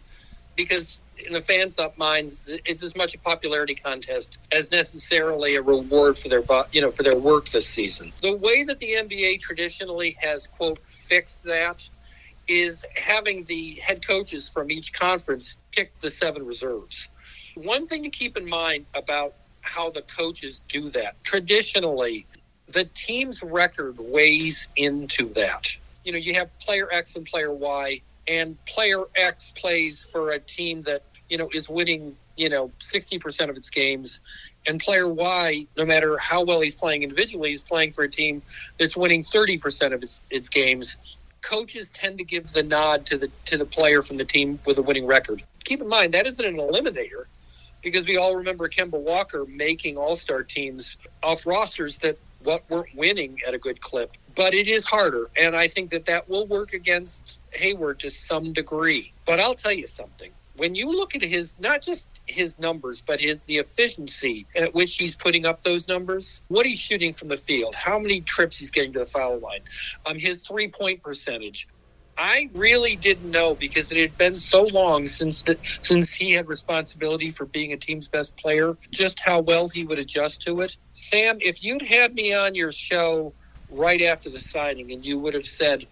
because 0.57 1.00
in 1.26 1.33
the 1.33 1.40
fans' 1.40 1.78
up 1.78 1.97
minds, 1.97 2.50
it's 2.66 2.83
as 2.83 2.95
much 2.95 3.14
a 3.14 3.19
popularity 3.19 3.75
contest 3.75 4.40
as 4.52 4.71
necessarily 4.71 5.57
a 5.57 5.62
reward 5.62 6.19
for 6.19 6.28
their, 6.28 6.43
you 6.73 6.83
know, 6.83 6.90
for 6.90 7.02
their 7.02 7.16
work 7.16 7.49
this 7.49 7.66
season. 7.66 8.12
The 8.21 8.37
way 8.37 8.64
that 8.64 8.78
the 8.78 8.93
NBA 8.93 9.40
traditionally 9.40 10.16
has 10.21 10.47
quote 10.47 10.78
fixed 10.87 11.43
that 11.45 11.83
is 12.49 12.85
having 12.95 13.45
the 13.45 13.75
head 13.75 14.07
coaches 14.07 14.49
from 14.49 14.71
each 14.71 14.93
conference 14.93 15.57
pick 15.73 15.99
the 15.99 16.11
seven 16.11 16.45
reserves. 16.45 17.09
One 17.55 17.87
thing 17.87 18.03
to 18.03 18.11
keep 18.11 18.37
in 18.37 18.49
mind 18.49 18.87
about 18.95 19.35
how 19.61 19.91
the 19.91 20.03
coaches 20.03 20.61
do 20.69 20.88
that 20.91 21.23
traditionally, 21.25 22.26
the 22.69 22.85
team's 22.85 23.43
record 23.43 23.99
weighs 23.99 24.67
into 24.76 25.33
that. 25.35 25.76
You 26.05 26.12
know, 26.12 26.19
you 26.19 26.35
have 26.35 26.57
player 26.61 26.88
X 26.91 27.17
and 27.17 27.26
player 27.26 27.53
Y, 27.53 28.00
and 28.29 28.57
player 28.67 29.05
X 29.15 29.53
plays 29.57 30.07
for 30.12 30.31
a 30.31 30.38
team 30.38 30.83
that, 30.83 31.03
you 31.29 31.38
know, 31.38 31.49
is 31.53 31.69
winning, 31.69 32.17
you 32.37 32.49
know, 32.49 32.71
60% 32.79 33.50
of 33.50 33.57
its 33.57 33.71
games. 33.71 34.21
And 34.69 34.81
player 34.81 35.09
Y, 35.09 35.67
no 35.76 35.85
matter 35.85 36.17
how 36.19 36.45
well 36.45 36.61
he's 36.61 36.75
playing 36.75 37.03
individually, 37.03 37.53
is 37.53 37.62
playing 37.62 37.93
for 37.93 38.05
a 38.05 38.09
team 38.09 38.43
that's 38.79 38.97
winning 38.97 39.23
30% 39.23 39.93
of 39.93 40.03
its, 40.03 40.29
its 40.31 40.49
games 40.49 40.97
coaches 41.47 41.91
tend 41.91 42.19
to 42.19 42.25
give 42.25 42.53
the 42.53 42.62
nod 42.62 43.07
to 43.07 43.17
the 43.17 43.31
to 43.47 43.57
the 43.57 43.65
player 43.65 44.03
from 44.03 44.17
the 44.17 44.25
team 44.25 44.59
with 44.67 44.79
a 44.79 44.83
winning 44.83 45.07
record. 45.07 45.43
Keep 45.65 45.81
in 45.81 45.88
mind 45.88 46.12
that 46.15 46.26
isn't 46.26 46.45
an 46.45 46.57
eliminator 46.57 47.25
because 47.83 48.07
we 48.09 48.17
all 48.17 48.35
remember 48.37 48.69
Kemba 48.69 48.99
Walker 48.99 49.47
making 49.47 49.97
all-star 49.97 50.43
teams 50.43 50.97
off 51.23 51.47
rosters 51.47 51.99
that 51.99 52.19
what 52.43 52.69
weren't 52.69 52.95
winning 52.95 53.38
at 53.47 53.55
a 53.55 53.59
good 53.59 53.81
clip. 53.81 54.12
But 54.35 54.55
it 54.55 54.69
is 54.69 54.85
harder, 54.85 55.26
and 55.37 55.57
I 55.57 55.69
think 55.69 55.91
that 55.91 56.07
that 56.07 56.29
will 56.29 56.47
work 56.47 56.73
against 56.73 57.38
Hayward 57.55 58.00
to 58.00 58.11
some 58.11 58.53
degree. 58.53 59.12
But 59.25 59.41
I'll 59.41 59.55
tell 59.55 59.73
you 59.73 59.87
something: 59.87 60.33
when 60.57 60.75
you 60.75 60.91
look 60.91 61.15
at 61.15 61.23
his 61.23 61.55
not 61.61 61.81
just 61.83 62.07
his 62.26 62.59
numbers, 62.59 63.02
but 63.06 63.21
his 63.21 63.40
the 63.47 63.59
efficiency 63.59 64.47
at 64.56 64.75
which 64.75 64.97
he's 64.97 65.16
putting 65.16 65.47
up 65.47 65.62
those 65.62 65.88
numbers, 65.88 66.42
what 66.49 66.66
he's 66.66 66.78
shooting 66.78 67.12
from 67.12 67.28
the 67.28 67.37
field, 67.37 67.75
how 67.75 67.99
many 67.99 68.23
trips 68.23 68.59
he's 68.59 68.71
getting 68.71 68.92
to 68.95 69.00
the 69.00 69.06
foul 69.06 69.38
line, 69.40 69.61
um, 70.06 70.18
his 70.18 70.42
three 70.47 70.68
point 70.68 71.02
percentage. 71.02 71.66
I 72.18 72.49
really 72.54 72.97
didn't 72.97 73.30
know 73.30 73.54
because 73.54 73.92
it 73.92 73.99
had 73.99 74.16
been 74.16 74.37
so 74.37 74.62
long 74.62 75.06
since 75.06 75.42
the, 75.45 75.59
since 75.83 76.12
he 76.14 76.33
had 76.33 76.49
responsibility 76.49 77.30
for 77.30 77.47
being 77.47 77.73
a 77.75 77.76
team's 77.76 78.09
best 78.09 78.37
player, 78.38 78.76
just 78.90 79.21
how 79.21 79.40
well 79.42 79.68
he 79.68 79.85
would 79.85 79.99
adjust 79.99 80.42
to 80.47 80.61
it. 80.62 80.76
Sam, 80.92 81.38
if 81.40 81.62
you'd 81.62 81.83
had 81.83 82.14
me 82.14 82.33
on 82.33 82.54
your 82.54 82.73
show 82.73 83.35
right 83.68 84.02
after 84.02 84.30
the 84.30 84.40
signing 84.40 84.92
and 84.92 85.04
you 85.04 85.18
would 85.18 85.35
have 85.35 85.45
said, 85.45 85.87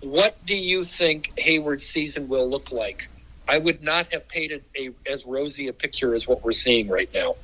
"What 0.00 0.42
do 0.44 0.56
you 0.56 0.84
think 0.84 1.32
Hayward's 1.38 1.86
season 1.86 2.28
will 2.28 2.48
look 2.48 2.72
like?" 2.72 3.02
I 3.48 3.58
would 3.58 3.82
not 3.82 4.12
have 4.12 4.28
painted 4.28 4.64
a 4.76 4.90
as 5.10 5.24
rosy 5.24 5.68
a 5.68 5.72
picture 5.72 6.14
as 6.14 6.26
what 6.26 6.44
we're 6.44 6.52
seeing 6.52 6.88
right 6.88 7.12
now. 7.14 7.34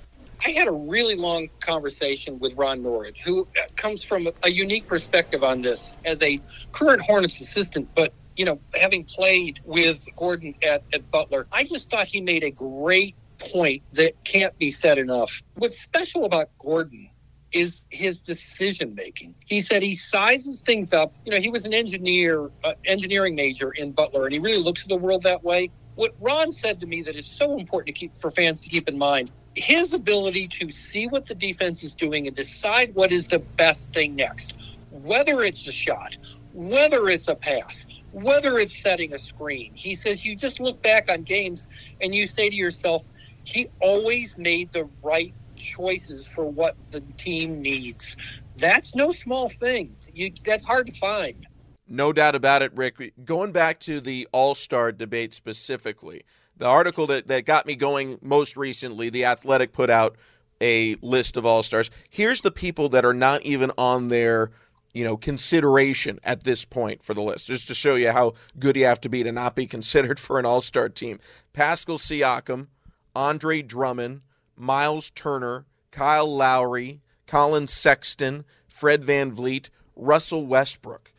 I 0.44 0.50
had 0.50 0.66
a 0.66 0.72
really 0.72 1.14
long 1.14 1.48
conversation 1.60 2.40
with 2.40 2.54
Ron 2.54 2.82
Nored, 2.82 3.16
who 3.24 3.46
comes 3.76 4.02
from 4.02 4.28
a 4.42 4.50
unique 4.50 4.88
perspective 4.88 5.44
on 5.44 5.62
this 5.62 5.96
as 6.04 6.20
a 6.22 6.40
current 6.72 7.00
Hornets 7.02 7.40
assistant, 7.40 7.88
but 7.94 8.12
you 8.36 8.44
know, 8.44 8.60
having 8.74 9.04
played 9.04 9.60
with 9.64 10.04
Gordon 10.16 10.54
at, 10.62 10.82
at 10.92 11.10
Butler, 11.10 11.46
I 11.52 11.64
just 11.64 11.90
thought 11.90 12.06
he 12.06 12.20
made 12.20 12.42
a 12.42 12.50
great 12.50 13.14
point 13.38 13.82
that 13.92 14.14
can't 14.24 14.56
be 14.58 14.70
said 14.70 14.98
enough. 14.98 15.42
What's 15.54 15.80
special 15.80 16.24
about 16.24 16.48
Gordon 16.58 17.10
is 17.52 17.84
his 17.90 18.22
decision 18.22 18.94
making. 18.94 19.34
He 19.44 19.60
said 19.60 19.82
he 19.82 19.96
sizes 19.96 20.62
things 20.62 20.92
up. 20.92 21.14
You 21.24 21.32
know, 21.32 21.40
he 21.40 21.50
was 21.50 21.66
an 21.66 21.74
engineer, 21.74 22.50
uh, 22.64 22.72
engineering 22.86 23.34
major 23.34 23.70
in 23.70 23.92
Butler, 23.92 24.24
and 24.24 24.32
he 24.32 24.38
really 24.38 24.62
looks 24.62 24.82
at 24.82 24.88
the 24.88 24.96
world 24.96 25.22
that 25.22 25.44
way. 25.44 25.70
What 25.96 26.12
Ron 26.20 26.52
said 26.52 26.80
to 26.80 26.86
me 26.86 27.02
that 27.02 27.16
is 27.16 27.28
so 27.28 27.58
important 27.58 27.88
to 27.88 28.00
keep 28.00 28.16
for 28.18 28.30
fans 28.30 28.62
to 28.62 28.70
keep 28.70 28.88
in 28.88 28.98
mind 28.98 29.32
his 29.54 29.92
ability 29.92 30.48
to 30.48 30.70
see 30.70 31.08
what 31.08 31.26
the 31.28 31.34
defense 31.34 31.84
is 31.84 31.94
doing 31.94 32.26
and 32.26 32.36
decide 32.36 32.94
what 32.94 33.12
is 33.12 33.28
the 33.28 33.40
best 33.58 33.92
thing 33.92 34.16
next, 34.16 34.54
whether 34.90 35.42
it's 35.42 35.66
a 35.68 35.72
shot, 35.72 36.16
whether 36.52 37.08
it's 37.10 37.28
a 37.28 37.36
pass, 37.36 37.86
whether 38.12 38.58
it's 38.58 38.82
setting 38.82 39.12
a 39.12 39.18
screen. 39.18 39.72
He 39.74 39.94
says 39.94 40.24
you 40.24 40.36
just 40.36 40.60
look 40.60 40.82
back 40.82 41.10
on 41.10 41.22
games 41.24 41.68
and 42.00 42.14
you 42.14 42.26
say 42.28 42.50
to 42.50 42.56
yourself, 42.56 43.04
he 43.44 43.68
always 43.80 44.34
made 44.38 44.72
the 44.72 44.90
right 45.02 45.34
choices 45.56 46.26
for 46.28 46.46
what 46.46 46.76
the 46.92 47.02
team 47.18 47.60
needs. 47.62 48.16
That's 48.56 48.94
no 48.96 49.12
small 49.12 49.50
thing. 49.50 49.96
You, 50.14 50.32
that's 50.46 50.64
hard 50.64 50.86
to 50.88 50.94
find. 50.94 51.46
No 51.88 52.12
doubt 52.12 52.34
about 52.34 52.62
it, 52.62 52.72
Rick. 52.74 53.12
Going 53.24 53.52
back 53.52 53.78
to 53.80 54.00
the 54.00 54.28
All 54.32 54.54
Star 54.54 54.92
debate 54.92 55.34
specifically, 55.34 56.22
the 56.56 56.66
article 56.66 57.06
that, 57.08 57.26
that 57.26 57.44
got 57.44 57.66
me 57.66 57.74
going 57.74 58.18
most 58.22 58.56
recently, 58.56 59.10
The 59.10 59.24
Athletic 59.24 59.72
put 59.72 59.90
out 59.90 60.16
a 60.60 60.94
list 61.02 61.36
of 61.36 61.44
All 61.44 61.62
Stars. 61.62 61.90
Here's 62.08 62.40
the 62.40 62.52
people 62.52 62.88
that 62.90 63.04
are 63.04 63.14
not 63.14 63.42
even 63.42 63.72
on 63.76 64.08
their 64.08 64.50
you 64.94 65.04
know 65.04 65.16
consideration 65.16 66.20
at 66.22 66.44
this 66.44 66.64
point 66.64 67.02
for 67.02 67.14
the 67.14 67.22
list, 67.22 67.46
just 67.46 67.68
to 67.68 67.74
show 67.74 67.94
you 67.94 68.12
how 68.12 68.34
good 68.58 68.76
you 68.76 68.84
have 68.84 69.00
to 69.00 69.08
be 69.08 69.22
to 69.22 69.32
not 69.32 69.56
be 69.56 69.66
considered 69.76 70.20
for 70.20 70.38
an 70.38 70.46
All 70.46 70.60
Star 70.60 70.88
team. 70.88 71.18
Pascal 71.52 71.98
Siakam, 71.98 72.68
Andre 73.14 73.62
Drummond, 73.62 74.22
Miles 74.56 75.10
Turner, 75.10 75.66
Kyle 75.90 76.32
Lowry, 76.32 77.00
Collin 77.26 77.66
Sexton, 77.66 78.44
Fred 78.68 79.02
van 79.02 79.32
VanVleet, 79.32 79.68
Russell 79.96 80.46
Westbrook. 80.46 81.11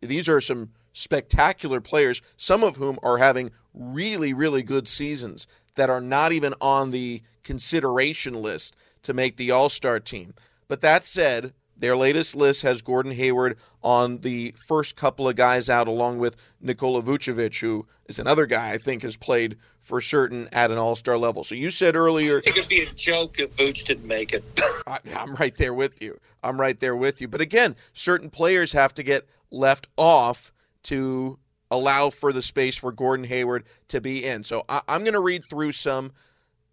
These 0.00 0.28
are 0.28 0.40
some 0.40 0.70
spectacular 0.92 1.80
players, 1.80 2.22
some 2.36 2.62
of 2.62 2.76
whom 2.76 2.98
are 3.02 3.18
having 3.18 3.50
really, 3.74 4.32
really 4.32 4.62
good 4.62 4.88
seasons 4.88 5.46
that 5.76 5.90
are 5.90 6.00
not 6.00 6.32
even 6.32 6.54
on 6.60 6.90
the 6.90 7.22
consideration 7.44 8.34
list 8.34 8.74
to 9.04 9.14
make 9.14 9.36
the 9.36 9.50
All 9.50 9.68
Star 9.68 10.00
team. 10.00 10.34
But 10.66 10.80
that 10.82 11.04
said, 11.04 11.52
their 11.78 11.96
latest 11.96 12.34
list 12.34 12.62
has 12.62 12.82
Gordon 12.82 13.12
Hayward 13.12 13.56
on 13.82 14.18
the 14.18 14.52
first 14.56 14.96
couple 14.96 15.28
of 15.28 15.36
guys 15.36 15.70
out, 15.70 15.86
along 15.86 16.18
with 16.18 16.36
Nikola 16.60 17.02
Vucevic, 17.02 17.60
who 17.60 17.86
is 18.08 18.18
another 18.18 18.46
guy 18.46 18.72
I 18.72 18.78
think 18.78 19.02
has 19.02 19.16
played 19.16 19.56
for 19.78 20.00
certain 20.00 20.48
at 20.52 20.72
an 20.72 20.78
All 20.78 20.96
Star 20.96 21.16
level. 21.16 21.44
So 21.44 21.54
you 21.54 21.70
said 21.70 21.94
earlier 21.94 22.38
it 22.38 22.54
could 22.54 22.68
be 22.68 22.80
a 22.80 22.92
joke 22.94 23.38
if 23.38 23.56
Vuce 23.56 23.84
didn't 23.84 24.06
make 24.06 24.32
it. 24.32 24.42
I, 24.86 24.98
I'm 25.16 25.34
right 25.36 25.56
there 25.56 25.74
with 25.74 26.02
you. 26.02 26.18
I'm 26.42 26.60
right 26.60 26.78
there 26.80 26.96
with 26.96 27.20
you. 27.20 27.28
But 27.28 27.40
again, 27.40 27.76
certain 27.92 28.30
players 28.30 28.72
have 28.72 28.94
to 28.94 29.02
get 29.02 29.28
left 29.50 29.88
off 29.96 30.52
to 30.84 31.38
allow 31.70 32.10
for 32.10 32.32
the 32.32 32.42
space 32.42 32.76
for 32.76 32.92
Gordon 32.92 33.24
Hayward 33.24 33.64
to 33.88 34.00
be 34.00 34.24
in. 34.24 34.44
So 34.44 34.64
I, 34.68 34.80
am 34.88 35.02
going 35.02 35.14
to 35.14 35.20
read 35.20 35.44
through 35.44 35.72
some 35.72 36.12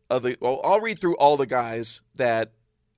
of 0.09 0.23
the. 0.23 0.37
Well, 0.39 0.61
I'll 0.63 0.81
read 0.81 0.99
through 0.99 1.17
all 1.17 1.37
the 1.37 1.45
guys 1.45 2.01
that 2.15 2.51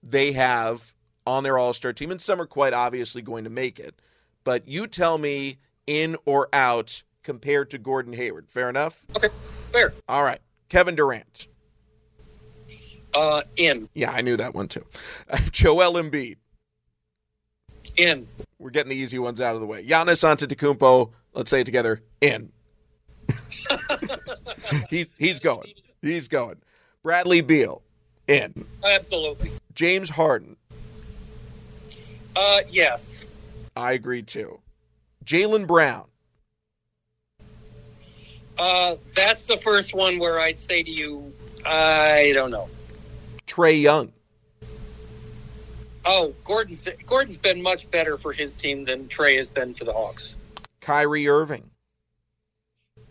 they 0.04 0.32
have 0.34 0.94
on 1.26 1.44
their 1.44 1.58
All 1.58 1.74
Star 1.74 1.94
team, 1.94 2.12
and 2.12 2.22
some 2.22 2.42
are 2.42 2.46
quite 2.46 2.74
obviously 2.74 3.22
going 3.22 3.44
to 3.44 3.50
make 3.50 3.80
it. 3.80 4.00
But 4.44 4.68
you 4.68 4.88
tell 4.88 5.18
me 5.18 5.58
in 5.88 6.16
or 6.26 6.50
out 6.54 7.04
compared 7.24 7.72
to 7.72 7.78
Gordon 7.78 8.14
Hayward. 8.14 8.50
Fair 8.50 8.70
enough? 8.70 9.06
Okay, 9.16 9.30
fair. 9.72 9.94
All 10.08 10.24
right. 10.24 10.40
Kevin 10.70 10.96
Durant. 10.96 11.48
Uh, 13.14 13.42
in. 13.56 13.90
Yeah, 13.94 14.12
I 14.12 14.22
knew 14.22 14.38
that 14.38 14.54
one 14.54 14.68
too. 14.68 14.86
Joel 15.52 15.94
Embiid. 15.94 16.38
In. 17.96 18.28
We're 18.60 18.72
getting 18.72 18.90
the 18.90 18.96
easy 18.96 19.20
ones 19.20 19.40
out 19.40 19.56
of 19.56 19.62
the 19.62 19.68
way. 19.68 19.86
Giannis 19.86 20.24
Antetokounmpo. 20.24 21.12
Let's 21.34 21.50
say 21.52 21.62
it 21.62 21.66
together. 21.66 22.02
In. 22.22 22.52
he, 24.90 25.08
he's 25.18 25.40
going. 25.40 25.74
He's 26.02 26.28
going. 26.28 26.58
Bradley 27.04 27.42
Beal. 27.42 27.84
In. 28.28 28.66
Absolutely. 28.84 29.52
James 29.74 30.10
Harden. 30.10 30.58
Uh, 32.36 32.62
yes. 32.70 33.26
I 33.76 33.94
agree 33.94 34.24
too. 34.24 34.60
Jaylen 35.24 35.68
Brown. 35.68 36.06
Uh, 38.58 38.96
that's 39.16 39.44
the 39.44 39.58
first 39.58 39.94
one 39.94 40.18
where 40.18 40.40
I'd 40.40 40.58
say 40.58 40.82
to 40.82 40.90
you, 40.90 41.32
I 41.66 42.32
don't 42.34 42.50
know. 42.50 42.70
Trae 43.46 43.80
Young. 43.80 44.12
Oh, 46.10 46.34
Gordon's 46.46 46.88
Gordon's 47.06 47.38
been 47.38 47.62
much 47.62 47.92
better 47.92 48.16
for 48.16 48.32
his 48.32 48.56
team 48.56 48.86
than 48.86 49.10
Trae 49.10 49.36
has 49.38 49.50
been 49.50 49.74
for 49.74 49.84
the 49.84 49.92
Hawks. 49.92 50.38
Kyrie 50.80 51.28
Irving. 51.28 51.70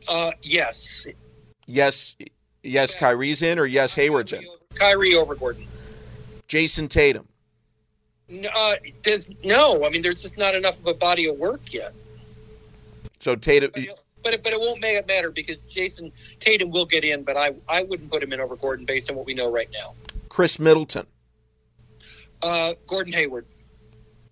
Uh, 0.09 0.32
yes. 0.42 1.06
Yes, 1.66 2.16
yes. 2.62 2.94
Kyrie's 2.94 3.42
in, 3.42 3.59
or 3.59 3.66
yes, 3.66 3.92
Hayward's 3.92 4.32
in. 4.32 4.46
Kyrie 4.74 5.14
over 5.14 5.35
Gordon. 5.35 5.66
Jayson 6.48 6.88
Tatum. 6.88 7.28
Uh, 8.54 8.76
there's 9.04 9.28
no. 9.44 9.85
I 9.85 9.90
mean, 9.90 10.00
there's 10.00 10.22
just 10.22 10.38
not 10.38 10.54
enough 10.54 10.78
of 10.78 10.87
a 10.87 10.94
body 10.94 11.28
of 11.28 11.37
work 11.37 11.74
yet. 11.74 11.92
So 13.20 13.37
Tatum, 13.37 13.72
but 14.22 14.32
it, 14.32 14.42
but 14.42 14.52
it 14.54 14.59
won't 14.61 14.80
make 14.80 14.96
it 14.96 15.06
matter 15.06 15.30
because 15.30 15.59
Jayson 15.68 16.12
Tatum 16.40 16.70
will 16.70 16.87
get 16.87 17.04
in, 17.04 17.24
but 17.24 17.37
I 17.37 17.54
I 17.68 17.82
wouldn't 17.82 18.11
put 18.11 18.22
him 18.22 18.32
in 18.32 18.40
over 18.40 18.56
Gordon 18.56 18.87
based 18.87 19.11
on 19.11 19.16
what 19.16 19.26
we 19.26 19.35
know 19.35 19.52
right 19.52 19.68
now. 19.72 19.94
Khris 20.30 20.59
Middleton, 20.59 21.06
uh, 22.42 22.75
Gordon 22.87 23.12
Hayward, 23.12 23.46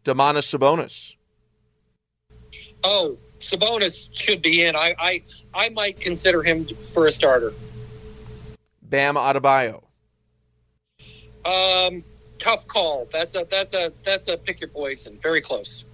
Domantas 0.05 0.47
Sabonis. 0.47 1.15
Oh, 2.83 3.17
Sabonis 3.41 4.11
should 4.13 4.43
be 4.43 4.65
in. 4.65 4.77
I 4.77 4.95
I 4.99 5.23
I 5.55 5.69
might 5.71 5.99
consider 5.99 6.43
him 6.43 6.67
for 6.93 7.07
a 7.07 7.13
starter. 7.13 7.53
Bam 8.83 9.17
Adebayo. 9.17 9.83
Um, 11.45 12.05
tough 12.39 12.67
call. 12.69 13.07
That's 13.13 13.35
a 13.35 13.47
that's 13.51 13.75
a 13.75 13.93
that's 14.05 14.29
a 14.29 14.37
pick 14.37 14.61
your 14.61 14.69
poison. 14.69 15.19
Very 15.21 15.41
close. 15.41 15.85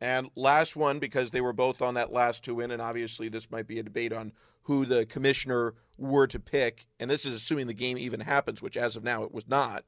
And 0.00 0.30
last 0.34 0.76
one 0.76 0.98
because 0.98 1.30
they 1.30 1.42
were 1.42 1.52
both 1.52 1.82
on 1.82 1.94
that 1.94 2.10
last 2.10 2.42
two 2.42 2.60
in, 2.60 2.70
and 2.70 2.80
obviously 2.80 3.28
this 3.28 3.50
might 3.50 3.66
be 3.66 3.78
a 3.78 3.82
debate 3.82 4.12
on 4.12 4.32
who 4.62 4.86
the 4.86 5.04
commissioner 5.06 5.74
were 5.98 6.26
to 6.26 6.40
pick, 6.40 6.86
and 7.00 7.10
this 7.10 7.26
is 7.26 7.34
assuming 7.34 7.66
the 7.66 7.74
game 7.74 7.98
even 7.98 8.20
happens, 8.20 8.62
which 8.62 8.78
as 8.78 8.96
of 8.96 9.04
now 9.04 9.24
it 9.24 9.32
was 9.32 9.46
not. 9.46 9.84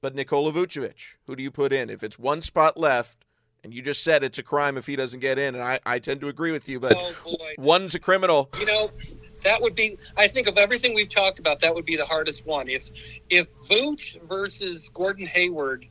But 0.00 0.14
Nikola 0.14 0.52
Vucevic, 0.52 1.16
who 1.26 1.34
do 1.34 1.42
you 1.42 1.50
put 1.50 1.72
in? 1.72 1.90
If 1.90 2.02
it's 2.02 2.18
one 2.18 2.40
spot 2.40 2.76
left, 2.76 3.24
and 3.64 3.74
you 3.74 3.82
just 3.82 4.04
said 4.04 4.22
it's 4.22 4.38
a 4.38 4.42
crime 4.42 4.76
if 4.76 4.86
he 4.86 4.94
doesn't 4.94 5.20
get 5.20 5.38
in, 5.38 5.56
and 5.56 5.64
I, 5.64 5.80
I 5.84 5.98
tend 5.98 6.20
to 6.20 6.28
agree 6.28 6.52
with 6.52 6.68
you, 6.68 6.78
but 6.78 6.94
oh 6.96 7.36
one's 7.58 7.94
a 7.94 7.98
criminal. 7.98 8.48
You 8.60 8.66
know, 8.66 8.90
that 9.42 9.60
would 9.60 9.74
be 9.74 9.98
I 10.16 10.28
think 10.28 10.46
of 10.46 10.56
everything 10.56 10.94
we've 10.94 11.08
talked 11.08 11.40
about, 11.40 11.60
that 11.60 11.74
would 11.74 11.84
be 11.84 11.96
the 11.96 12.06
hardest 12.06 12.46
one. 12.46 12.68
If 12.68 12.90
if 13.28 13.52
Vooch 13.68 14.20
versus 14.22 14.88
Gordon 14.94 15.26
Hayward 15.26 15.86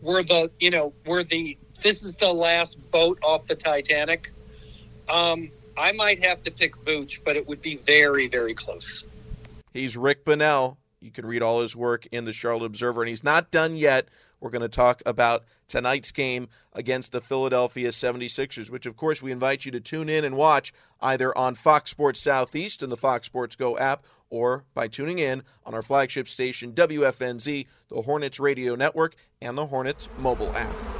were 0.00 0.22
the 0.22 0.50
you 0.58 0.70
know, 0.70 0.94
were 1.04 1.22
the 1.22 1.58
this 1.82 2.02
is 2.02 2.16
the 2.16 2.32
last 2.32 2.78
boat 2.90 3.18
off 3.22 3.46
the 3.46 3.54
Titanic, 3.54 4.32
um, 5.08 5.50
I 5.76 5.92
might 5.92 6.22
have 6.24 6.42
to 6.42 6.50
pick 6.50 6.76
Vooch, 6.76 7.22
but 7.24 7.36
it 7.36 7.46
would 7.46 7.62
be 7.62 7.76
very, 7.76 8.28
very 8.28 8.54
close. 8.54 9.04
He's 9.72 9.96
Rick 9.96 10.24
Bonnell. 10.24 10.78
You 11.00 11.10
can 11.10 11.24
read 11.24 11.42
all 11.42 11.62
his 11.62 11.74
work 11.74 12.06
in 12.12 12.26
the 12.26 12.32
Charlotte 12.32 12.66
Observer, 12.66 13.02
and 13.02 13.08
he's 13.08 13.24
not 13.24 13.50
done 13.50 13.74
yet. 13.76 14.08
We're 14.40 14.50
going 14.50 14.62
to 14.62 14.68
talk 14.68 15.02
about 15.06 15.44
tonight's 15.66 16.12
game 16.12 16.48
against 16.74 17.12
the 17.12 17.20
Philadelphia 17.20 17.88
76ers, 17.88 18.70
which, 18.70 18.86
of 18.86 18.96
course, 18.96 19.22
we 19.22 19.32
invite 19.32 19.64
you 19.64 19.72
to 19.72 19.80
tune 19.80 20.08
in 20.08 20.24
and 20.24 20.36
watch 20.36 20.72
either 21.00 21.36
on 21.36 21.54
Fox 21.54 21.90
Sports 21.90 22.20
Southeast 22.20 22.82
and 22.82 22.92
the 22.92 22.96
Fox 22.96 23.26
Sports 23.26 23.56
Go 23.56 23.78
app 23.78 24.04
or 24.28 24.64
by 24.74 24.88
tuning 24.88 25.18
in 25.18 25.42
on 25.64 25.74
our 25.74 25.82
flagship 25.82 26.28
station, 26.28 26.72
WFNZ, 26.72 27.66
the 27.88 28.02
Hornets 28.02 28.38
Radio 28.38 28.74
Network, 28.74 29.16
and 29.42 29.58
the 29.58 29.66
Hornets 29.66 30.08
mobile 30.18 30.54
app. 30.54 30.99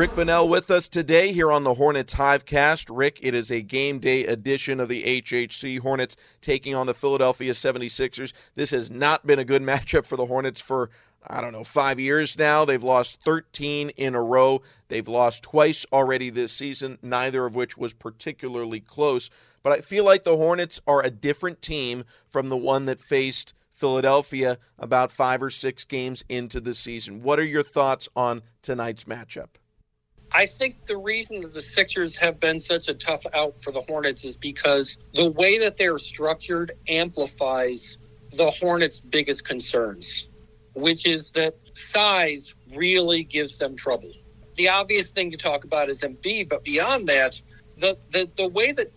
Rick 0.00 0.16
Bonnell 0.16 0.48
with 0.48 0.70
us 0.70 0.88
today 0.88 1.30
here 1.30 1.52
on 1.52 1.62
the 1.62 1.74
Hornets 1.74 2.14
Hivecast. 2.14 2.86
Rick, 2.90 3.18
it 3.20 3.34
is 3.34 3.50
a 3.50 3.60
game 3.60 3.98
day 3.98 4.24
edition 4.24 4.80
of 4.80 4.88
the 4.88 5.02
HHC 5.02 5.78
Hornets 5.78 6.16
taking 6.40 6.74
on 6.74 6.86
the 6.86 6.94
Philadelphia 6.94 7.52
76ers. 7.52 8.32
This 8.54 8.70
has 8.70 8.90
not 8.90 9.26
been 9.26 9.40
a 9.40 9.44
good 9.44 9.60
matchup 9.72 10.06
for 10.06 10.16
the 10.16 10.24
Hornets 10.24 10.58
for, 10.58 10.88
I 11.26 11.42
don't 11.42 11.52
know, 11.52 11.64
five 11.64 12.00
years 12.00 12.38
now. 12.38 12.64
They've 12.64 12.82
lost 12.82 13.18
13 13.26 13.90
in 13.90 14.14
a 14.14 14.22
row. 14.22 14.62
They've 14.88 15.06
lost 15.06 15.42
twice 15.42 15.84
already 15.92 16.30
this 16.30 16.52
season, 16.52 16.96
neither 17.02 17.44
of 17.44 17.54
which 17.54 17.76
was 17.76 17.92
particularly 17.92 18.80
close. 18.80 19.28
But 19.62 19.74
I 19.74 19.82
feel 19.82 20.06
like 20.06 20.24
the 20.24 20.38
Hornets 20.38 20.80
are 20.86 21.04
a 21.04 21.10
different 21.10 21.60
team 21.60 22.04
from 22.30 22.48
the 22.48 22.56
one 22.56 22.86
that 22.86 23.00
faced 23.00 23.52
Philadelphia 23.70 24.56
about 24.78 25.12
five 25.12 25.42
or 25.42 25.50
six 25.50 25.84
games 25.84 26.24
into 26.30 26.58
the 26.58 26.74
season. 26.74 27.22
What 27.22 27.38
are 27.38 27.44
your 27.44 27.62
thoughts 27.62 28.08
on 28.16 28.40
tonight's 28.62 29.04
matchup? 29.04 29.48
I 30.32 30.46
think 30.46 30.86
the 30.86 30.96
reason 30.96 31.40
that 31.40 31.52
the 31.52 31.62
Sixers 31.62 32.14
have 32.16 32.38
been 32.38 32.60
such 32.60 32.88
a 32.88 32.94
tough 32.94 33.26
out 33.34 33.56
for 33.56 33.72
the 33.72 33.82
Hornets 33.82 34.24
is 34.24 34.36
because 34.36 34.96
the 35.14 35.30
way 35.30 35.58
that 35.58 35.76
they're 35.76 35.98
structured 35.98 36.72
amplifies 36.88 37.98
the 38.32 38.50
Hornets' 38.50 39.00
biggest 39.00 39.44
concerns, 39.44 40.28
which 40.74 41.04
is 41.04 41.32
that 41.32 41.56
size 41.74 42.54
really 42.74 43.24
gives 43.24 43.58
them 43.58 43.74
trouble. 43.76 44.12
The 44.54 44.68
obvious 44.68 45.10
thing 45.10 45.32
to 45.32 45.36
talk 45.36 45.64
about 45.64 45.88
is 45.88 46.02
Embiid, 46.02 46.48
but 46.48 46.62
beyond 46.62 47.08
that, 47.08 47.40
the, 47.76 47.98
the, 48.10 48.30
the 48.36 48.48
way 48.48 48.70
that 48.72 48.92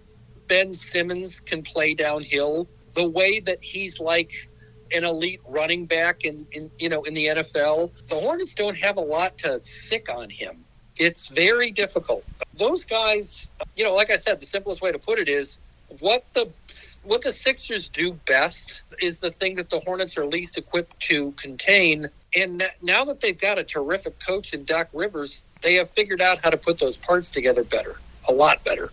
Ben 0.48 0.74
Simmons 0.74 1.40
can 1.40 1.64
play 1.64 1.96
downhill, 1.96 2.68
the 2.94 3.10
way 3.10 3.40
that 3.40 3.64
he's 3.64 4.00
like 4.00 4.32
an 4.92 5.04
elite 5.04 5.42
running 5.48 5.88
back 5.88 6.24
in, 6.24 6.46
in 6.52 6.70
you 6.78 6.90
know 6.90 7.02
in 7.04 7.16
the 7.16 7.28
NFL, 7.28 8.08
the 8.08 8.16
Hornets 8.16 8.54
don't 8.54 8.78
have 8.78 8.98
a 8.98 9.02
lot 9.02 9.40
to 9.40 9.64
sic 9.64 10.14
on 10.14 10.30
him. 10.30 10.63
It's 10.98 11.28
very 11.28 11.72
difficult. 11.72 12.24
Those 12.58 12.84
guys, 12.84 13.50
you 13.76 13.84
know, 13.84 13.94
like 13.94 14.12
I 14.12 14.18
said, 14.18 14.40
the 14.40 14.46
simplest 14.46 14.82
way 14.82 14.92
to 14.92 15.00
put 15.00 15.20
it 15.20 15.28
is 15.28 15.58
what 16.00 16.24
the 16.34 16.50
what 17.04 17.22
the 17.22 17.32
Sixers 17.32 17.90
do 17.90 18.14
best 18.14 18.84
is 19.02 19.20
the 19.20 19.32
thing 19.32 19.56
that 19.56 19.70
the 19.70 19.80
Hornets 19.82 20.18
are 20.18 20.26
least 20.26 20.58
equipped 20.58 21.00
to 21.02 21.32
contain. 21.34 22.08
And 22.36 22.70
now 22.82 23.04
that 23.06 23.20
they've 23.20 23.38
got 23.38 23.60
a 23.60 23.64
terrific 23.64 24.20
coach 24.20 24.54
in 24.54 24.66
Doc 24.66 24.90
Rivers, 24.94 25.46
they 25.62 25.76
have 25.76 25.90
figured 25.90 26.22
out 26.22 26.44
how 26.44 26.50
to 26.50 26.58
put 26.58 26.80
those 26.80 26.98
parts 26.98 27.30
together 27.30 27.64
better, 27.64 28.00
a 28.28 28.34
lot 28.34 28.64
better. 28.64 28.92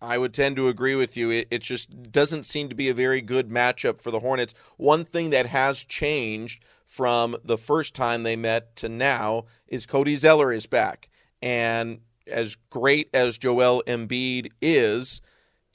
I 0.00 0.16
would 0.16 0.32
tend 0.32 0.54
to 0.56 0.68
agree 0.68 0.94
with 0.94 1.16
you. 1.16 1.30
It, 1.30 1.48
it, 1.50 1.58
just 1.60 2.12
doesn't 2.12 2.44
seem 2.44 2.68
to 2.68 2.76
be 2.76 2.88
a 2.88 2.94
very 2.94 3.20
good 3.20 3.50
matchup 3.50 4.00
for 4.00 4.12
the 4.12 4.20
Hornets. 4.20 4.54
One 4.76 5.04
thing 5.04 5.30
that 5.30 5.46
has 5.46 5.82
changed 5.82 6.62
from 6.84 7.36
the 7.44 7.58
first 7.58 7.96
time 7.96 8.22
they 8.22 8.36
met 8.36 8.76
to 8.76 8.88
now 8.88 9.46
is 9.66 9.86
Cody 9.86 10.14
Zeller 10.14 10.52
is 10.52 10.66
back. 10.66 11.08
And 11.42 12.00
as 12.26 12.56
great 12.70 13.08
as 13.14 13.38
Joel 13.38 13.82
Embiid 13.86 14.52
is, 14.60 15.20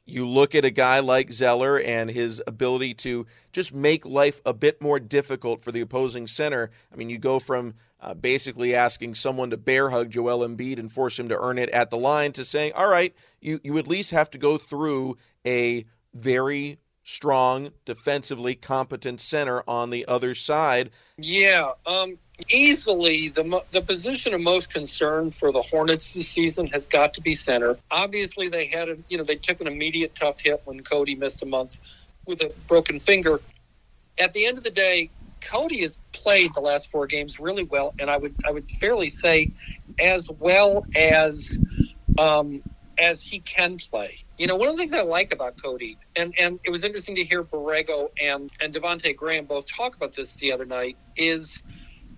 you 0.06 0.28
look 0.28 0.54
at 0.54 0.66
a 0.66 0.72
guy 0.72 1.00
like 1.00 1.32
Zeller 1.32 1.80
and 1.80 2.10
his 2.10 2.42
ability 2.46 2.94
to 2.96 3.26
just 3.54 3.74
make 3.74 4.06
life 4.06 4.42
a 4.46 4.54
bit 4.54 4.82
more 4.82 5.00
difficult 5.00 5.62
for 5.62 5.72
the 5.72 5.82
opposing 5.82 6.28
center. 6.28 6.72
I 6.92 6.96
mean, 6.98 7.10
you 7.10 7.18
go 7.18 7.40
from 7.40 7.74
uh, 8.02 8.14
basically 8.14 8.76
asking 8.76 9.16
someone 9.16 9.50
to 9.52 9.58
bear 9.58 9.90
hug 9.90 10.10
Joel 10.10 10.48
Embiid 10.48 10.78
and 10.78 10.92
force 10.92 11.18
him 11.18 11.30
to 11.30 11.40
earn 11.40 11.58
it 11.58 11.70
at 11.70 11.90
the 11.90 11.98
line 11.98 12.34
to 12.34 12.44
saying, 12.44 12.74
all 12.76 12.90
right, 12.90 13.16
you, 13.40 13.62
you 13.64 13.78
at 13.78 13.88
least 13.88 14.12
have 14.12 14.30
to 14.32 14.38
go 14.38 14.58
through 14.58 15.18
a 15.46 15.86
very 16.14 16.80
strong, 17.04 17.72
defensively 17.86 18.56
competent 18.56 19.22
center 19.22 19.64
on 19.68 19.90
the 19.90 20.06
other 20.08 20.34
side. 20.34 20.90
Yeah, 21.18 21.72
um, 21.86 22.18
easily 22.50 23.30
the 23.30 23.64
the 23.72 23.82
position 23.82 24.34
of 24.34 24.42
most 24.42 24.74
concern 24.74 25.32
for 25.32 25.52
the 25.52 25.62
Hornets 25.62 26.14
this 26.14 26.28
season 26.28 26.68
has 26.68 26.88
got 26.88 27.14
to 27.16 27.22
be 27.22 27.36
center. 27.36 27.78
Obviously, 27.92 28.50
they 28.50 28.66
had 28.66 28.90
a 28.90 28.98
you 29.10 29.18
know 29.18 29.24
they 29.24 29.36
took 29.36 29.62
an 29.62 29.68
immediate 29.68 30.16
tough 30.16 30.40
hit 30.40 30.62
when 30.66 30.82
Cody 30.82 31.16
missed 31.16 31.44
a 31.44 31.46
month 31.46 31.80
with 32.26 32.42
a 32.42 32.54
broken 32.68 33.00
finger. 33.00 33.40
At 34.18 34.34
the 34.34 34.46
end 34.46 34.58
of 34.58 34.64
the 34.64 34.72
day, 34.72 35.10
Cody 35.42 35.82
has 35.82 35.98
played 36.14 36.54
the 36.54 36.62
last 36.62 36.90
four 36.90 37.08
games 37.08 37.40
really 37.40 37.64
well, 37.64 37.94
and 38.00 38.10
I 38.10 38.18
would 38.18 38.36
I 38.48 38.52
would 38.52 38.70
fairly 38.72 39.10
say 39.10 39.52
as 40.00 40.30
well 40.30 40.86
as 40.96 41.60
um, 42.18 42.64
as 42.98 43.22
he 43.22 43.40
can 43.40 43.78
play. 43.78 44.18
You 44.38 44.48
know, 44.48 44.56
one 44.56 44.68
of 44.68 44.76
the 44.76 44.80
things 44.80 44.94
I 44.94 45.02
like 45.02 45.32
about 45.32 45.62
Cody, 45.62 45.98
and, 46.16 46.34
and 46.40 46.60
it 46.64 46.72
was 46.72 46.84
interesting 46.84 47.16
to 47.16 47.24
hear 47.24 47.44
Borrego 47.44 48.08
and, 48.22 48.50
and 48.62 48.74
Devonte 48.74 49.16
Graham 49.16 49.46
both 49.46 49.68
talk 49.68 49.96
about 49.96 50.16
this 50.16 50.36
the 50.36 50.52
other 50.52 50.66
night, 50.66 50.98
is, 51.16 51.62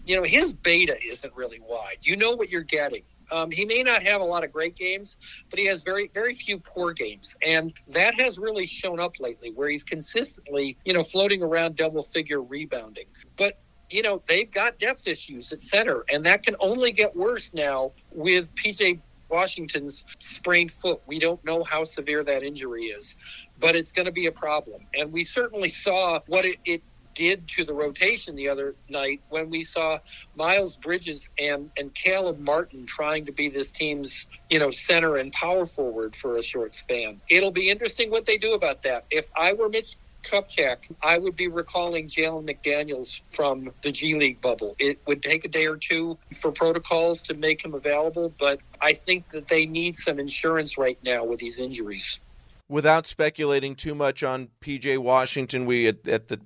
you 0.06 0.16
know, 0.16 0.24
his 0.24 0.54
beta 0.54 0.98
isn't 1.06 1.36
really 1.36 1.60
wide. 1.60 1.98
You 2.02 2.16
know 2.16 2.32
what 2.32 2.50
you're 2.50 2.64
getting. 2.64 3.04
Um, 3.32 3.52
he 3.52 3.66
may 3.66 3.84
not 3.84 4.04
have 4.04 4.22
a 4.22 4.24
lot 4.24 4.44
of 4.44 4.54
great 4.54 4.76
games, 4.76 5.18
but 5.50 5.60
he 5.60 5.66
has 5.66 5.82
very, 5.82 6.10
very 6.14 6.36
few 6.36 6.60
poor 6.60 6.94
games. 6.94 7.36
And 7.46 7.74
that 7.90 8.20
has 8.20 8.38
really 8.38 8.66
shown 8.66 9.00
up 9.00 9.20
lately 9.20 9.52
where 9.52 9.68
he's 9.68 9.84
consistently, 9.84 10.78
you 10.86 10.94
know, 10.94 11.02
floating 11.02 11.42
around 11.42 11.76
double 11.76 12.04
figure 12.04 12.42
rebounding. 12.42 13.06
But 13.36 13.60
you 13.90 14.02
know, 14.02 14.20
they've 14.28 14.52
got 14.52 14.80
depth 14.80 15.08
issues 15.08 15.52
at 15.52 15.62
center, 15.62 16.04
and 16.12 16.26
that 16.26 16.44
can 16.44 16.56
only 16.60 16.92
get 16.92 17.16
worse 17.16 17.54
now 17.54 17.92
with 18.12 18.54
PJ 18.56 19.00
Washington's 19.36 20.06
sprained 20.20 20.72
foot. 20.72 21.02
We 21.06 21.20
don't 21.20 21.44
know 21.44 21.64
how 21.64 21.84
severe 21.84 22.24
that 22.24 22.42
injury 22.42 22.86
is, 22.86 23.16
but 23.60 23.76
it's 23.76 23.92
going 23.92 24.06
to 24.06 24.12
be 24.12 24.28
a 24.28 24.32
problem. 24.32 24.88
And 24.98 25.12
we 25.12 25.26
certainly 25.26 25.70
saw 25.70 26.22
what 26.28 26.46
it, 26.46 26.58
it 26.64 26.82
did 27.16 27.48
to 27.48 27.66
the 27.66 27.74
rotation 27.74 28.36
the 28.36 28.48
other 28.48 28.76
night 28.90 29.22
when 29.30 29.50
we 29.50 29.64
saw 29.64 30.00
Miles 30.36 30.78
Bridges 30.78 31.30
and, 31.38 31.70
and 31.78 31.94
Caleb 31.96 32.40
Martin 32.40 32.86
trying 32.88 33.26
to 33.26 33.34
be 33.34 33.50
this 33.50 33.72
team's, 33.72 34.28
you 34.50 34.60
know, 34.60 34.72
center 34.72 35.18
and 35.18 35.32
power 35.34 35.66
forward 35.66 36.16
for 36.16 36.36
a 36.38 36.44
short 36.44 36.74
span. 36.74 37.22
It'll 37.30 37.52
be 37.52 37.70
interesting 37.70 38.12
what 38.12 38.26
they 38.26 38.38
do 38.38 38.54
about 38.54 38.84
that. 38.84 39.06
If 39.10 39.26
I 39.36 39.54
were 39.54 39.70
Mitch 39.70 39.96
Kupchak, 40.32 40.92
I 41.02 41.18
would 41.18 41.36
be 41.36 41.48
recalling 41.48 42.08
Jalen 42.08 42.50
McDaniels 42.50 43.22
from 43.34 43.70
the 43.82 43.92
G 43.92 44.16
League 44.16 44.42
bubble. 44.42 44.76
It 44.80 45.00
would 45.08 45.24
take 45.24 45.46
a 45.46 45.48
day 45.48 45.68
or 45.68 45.78
two 45.78 46.18
for 46.40 46.52
protocols 46.52 47.22
to 47.24 47.34
make 47.34 47.64
him 47.64 47.74
available, 47.74 48.34
but 48.40 48.60
I 48.82 48.94
think 48.94 49.30
that 49.30 49.48
they 49.48 49.66
need 49.66 49.96
some 49.96 50.20
insurance 50.20 50.78
right 50.78 50.98
now 51.04 51.24
with 51.24 51.40
these 51.40 51.60
injuries. 51.60 52.20
Without 52.68 53.06
speculating 53.06 53.76
too 53.76 53.94
much 53.94 54.24
on 54.24 54.50
PJ 54.62 54.98
Washington, 54.98 55.66
we 55.66 55.88
at, 55.88 56.08
at 56.08 56.28
the 56.28 56.40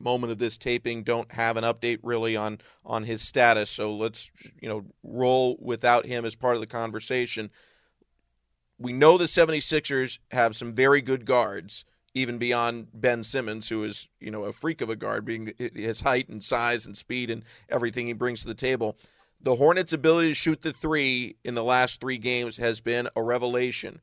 moment 0.00 0.32
of 0.32 0.38
this 0.38 0.56
taping 0.56 1.02
don't 1.02 1.30
have 1.30 1.56
an 1.56 1.64
update 1.64 1.98
really 2.02 2.36
on 2.36 2.58
on 2.84 3.04
his 3.04 3.22
status. 3.22 3.70
So 3.70 3.94
let's 3.94 4.30
you 4.60 4.68
know 4.68 4.84
roll 5.02 5.56
without 5.60 6.06
him 6.06 6.24
as 6.24 6.34
part 6.34 6.54
of 6.54 6.60
the 6.60 6.66
conversation. 6.66 7.50
We 8.78 8.92
know 8.92 9.18
the 9.18 9.26
76ers 9.26 10.18
have 10.30 10.56
some 10.56 10.72
very 10.74 11.02
good 11.02 11.26
guards 11.26 11.84
even 12.14 12.38
beyond 12.38 12.88
Ben 12.94 13.22
Simmons, 13.22 13.68
who 13.68 13.84
is 13.84 14.08
you 14.20 14.30
know 14.30 14.44
a 14.44 14.52
freak 14.52 14.80
of 14.80 14.90
a 14.90 14.96
guard, 14.96 15.24
being 15.24 15.52
his 15.58 16.00
height 16.00 16.28
and 16.28 16.42
size 16.42 16.86
and 16.86 16.96
speed 16.96 17.30
and 17.30 17.44
everything 17.68 18.06
he 18.06 18.12
brings 18.12 18.40
to 18.40 18.48
the 18.48 18.54
table. 18.54 18.96
The 19.42 19.56
Hornets' 19.56 19.94
ability 19.94 20.28
to 20.28 20.34
shoot 20.34 20.60
the 20.60 20.72
three 20.72 21.36
in 21.44 21.54
the 21.54 21.64
last 21.64 22.00
three 22.00 22.18
games 22.18 22.56
has 22.58 22.80
been 22.80 23.08
a 23.16 23.22
revelation. 23.22 24.00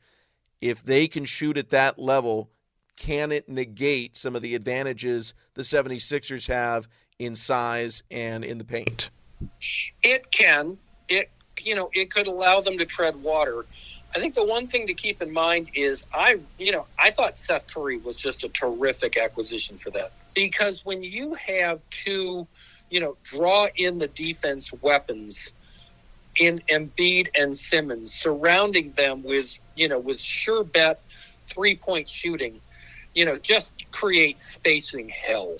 If 0.61 0.83
they 0.83 1.07
can 1.07 1.25
shoot 1.25 1.57
at 1.57 1.69
that 1.69 1.99
level, 1.99 2.49
can 2.95 3.31
it 3.31 3.47
negate 3.47 4.17
some 4.17 4.35
of 4.35 4.41
the 4.41 4.55
advantages 4.55 5.35
the 5.53 5.61
76ers 5.61 6.47
have 6.47 6.87
in 7.19 7.35
size 7.35 8.01
and 8.09 8.43
in 8.43 8.57
the 8.57 8.63
paint? 8.63 9.11
It 10.01 10.31
can. 10.31 10.79
It 11.07 11.29
you 11.61 11.75
know, 11.75 11.89
it 11.93 12.11
could 12.11 12.27
allow 12.27 12.61
them 12.61 12.77
to 12.77 12.85
tread 12.85 13.15
water. 13.21 13.65
I 14.17 14.19
think 14.19 14.33
the 14.33 14.45
one 14.45 14.67
thing 14.67 14.87
to 14.87 14.95
keep 14.95 15.21
in 15.21 15.31
mind 15.31 15.69
is 15.75 16.03
I, 16.11 16.37
you 16.57 16.71
know, 16.71 16.87
I 16.99 17.11
thought 17.11 17.37
Seth 17.37 17.65
Curry 17.71 17.99
was 17.99 18.17
just 18.17 18.43
a 18.43 18.49
terrific 18.49 19.15
acquisition 19.15 19.77
for 19.77 19.91
that 19.91 20.09
because 20.33 20.81
when 20.83 21.03
you 21.03 21.35
have 21.35 21.81
two, 21.91 22.47
you 22.89 22.99
know, 22.99 23.15
draw 23.25 23.67
in 23.75 23.99
the 23.99 24.07
defense 24.07 24.71
weapons 24.81 25.53
in 26.39 26.59
Embiid 26.71 27.27
and 27.37 27.55
Simmons, 27.55 28.15
surrounding 28.15 28.91
them 28.93 29.21
with, 29.21 29.51
you 29.75 29.87
know, 29.87 29.99
with 29.99 30.19
sure 30.19 30.63
bet 30.63 31.03
three 31.53 31.77
point 31.77 32.09
shooting, 32.09 32.59
you 33.13 33.23
know, 33.23 33.37
just 33.37 33.71
creates 33.91 34.41
spacing 34.43 35.11
hell 35.27 35.57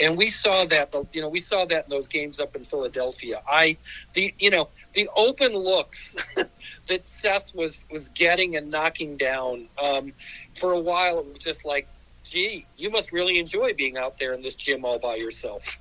and 0.00 0.16
we 0.16 0.28
saw 0.28 0.64
that 0.64 0.92
you 1.12 1.20
know 1.20 1.28
we 1.28 1.40
saw 1.40 1.64
that 1.66 1.84
in 1.84 1.90
those 1.90 2.08
games 2.08 2.40
up 2.40 2.56
in 2.56 2.64
Philadelphia. 2.64 3.36
I 3.46 3.76
the 4.14 4.34
you 4.38 4.50
know 4.50 4.68
the 4.94 5.08
open 5.16 5.52
looks 5.52 6.16
that 6.90 7.04
Seth 7.04 7.54
was 7.54 7.86
was 7.90 8.10
getting 8.10 8.56
and 8.56 8.70
knocking 8.70 9.16
down 9.16 9.66
um, 9.82 10.12
for 10.58 10.72
a 10.72 10.78
while. 10.78 11.18
It 11.20 11.26
was 11.26 11.38
just 11.38 11.64
like, 11.64 11.88
gee, 12.22 12.66
you 12.76 12.90
must 12.90 13.12
really 13.12 13.38
enjoy 13.38 13.72
being 13.72 13.96
out 13.96 14.18
there 14.18 14.32
in 14.32 14.42
this 14.42 14.54
gym 14.54 14.84
all 14.84 14.98
by 14.98 15.14
yourself. 15.14 15.78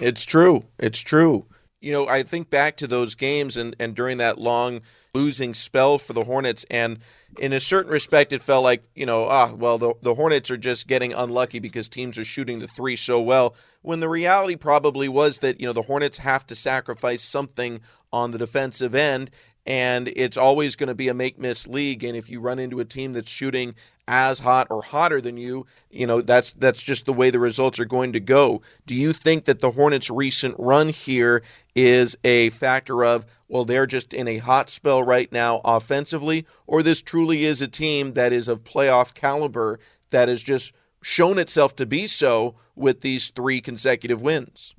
It's 0.00 0.24
true. 0.24 0.64
It's 0.78 1.00
true. 1.00 1.46
You 1.80 1.92
know, 1.92 2.08
I 2.08 2.22
think 2.22 2.50
back 2.50 2.78
to 2.78 2.86
those 2.86 3.14
games 3.14 3.56
and 3.56 3.76
and 3.78 3.94
during 3.94 4.18
that 4.18 4.38
long 4.38 4.80
losing 5.14 5.54
spell 5.54 5.98
for 5.98 6.12
the 6.12 6.24
Hornets 6.24 6.66
and 6.70 6.98
in 7.38 7.52
a 7.52 7.60
certain 7.60 7.90
respect, 7.90 8.32
it 8.32 8.42
felt 8.42 8.62
like, 8.62 8.82
you 8.94 9.06
know, 9.06 9.26
ah, 9.28 9.52
well, 9.52 9.78
the, 9.78 9.94
the 10.02 10.14
Hornets 10.14 10.50
are 10.50 10.56
just 10.56 10.86
getting 10.86 11.12
unlucky 11.12 11.58
because 11.58 11.88
teams 11.88 12.18
are 12.18 12.24
shooting 12.24 12.58
the 12.58 12.68
three 12.68 12.96
so 12.96 13.20
well. 13.20 13.56
When 13.82 14.00
the 14.00 14.08
reality 14.08 14.56
probably 14.56 15.08
was 15.08 15.38
that, 15.38 15.60
you 15.60 15.66
know, 15.66 15.72
the 15.72 15.82
Hornets 15.82 16.18
have 16.18 16.46
to 16.46 16.54
sacrifice 16.54 17.22
something 17.22 17.80
on 18.12 18.30
the 18.30 18.38
defensive 18.38 18.94
end, 18.94 19.30
and 19.66 20.08
it's 20.08 20.36
always 20.36 20.76
going 20.76 20.88
to 20.88 20.94
be 20.94 21.08
a 21.08 21.14
make 21.14 21.38
miss 21.38 21.66
league. 21.66 22.04
And 22.04 22.16
if 22.16 22.28
you 22.28 22.40
run 22.40 22.58
into 22.58 22.80
a 22.80 22.84
team 22.84 23.12
that's 23.12 23.30
shooting 23.30 23.74
as 24.06 24.38
hot 24.38 24.66
or 24.70 24.82
hotter 24.82 25.20
than 25.20 25.36
you, 25.38 25.66
you 25.90 26.06
know 26.06 26.20
that's 26.20 26.52
that's 26.52 26.82
just 26.82 27.06
the 27.06 27.12
way 27.12 27.30
the 27.30 27.38
results 27.38 27.78
are 27.78 27.86
going 27.86 28.12
to 28.12 28.20
go. 28.20 28.60
Do 28.86 28.94
you 28.94 29.12
think 29.12 29.46
that 29.46 29.60
the 29.60 29.70
Hornets' 29.70 30.10
recent 30.10 30.54
run 30.58 30.90
here 30.90 31.42
is 31.74 32.16
a 32.24 32.50
factor 32.50 33.04
of 33.04 33.24
well 33.48 33.64
they're 33.64 33.86
just 33.86 34.12
in 34.12 34.28
a 34.28 34.38
hot 34.38 34.68
spell 34.68 35.02
right 35.02 35.30
now 35.32 35.60
offensively, 35.64 36.46
or 36.66 36.82
this 36.82 37.00
truly 37.00 37.44
is 37.44 37.62
a 37.62 37.68
team 37.68 38.12
that 38.14 38.32
is 38.32 38.48
of 38.48 38.64
playoff 38.64 39.14
caliber 39.14 39.78
that 40.10 40.28
has 40.28 40.42
just 40.42 40.74
shown 41.02 41.38
itself 41.38 41.76
to 41.76 41.86
be 41.86 42.06
so 42.06 42.54
with 42.76 43.00
these 43.00 43.30
three 43.30 43.60
consecutive 43.60 44.22
wins. 44.22 44.74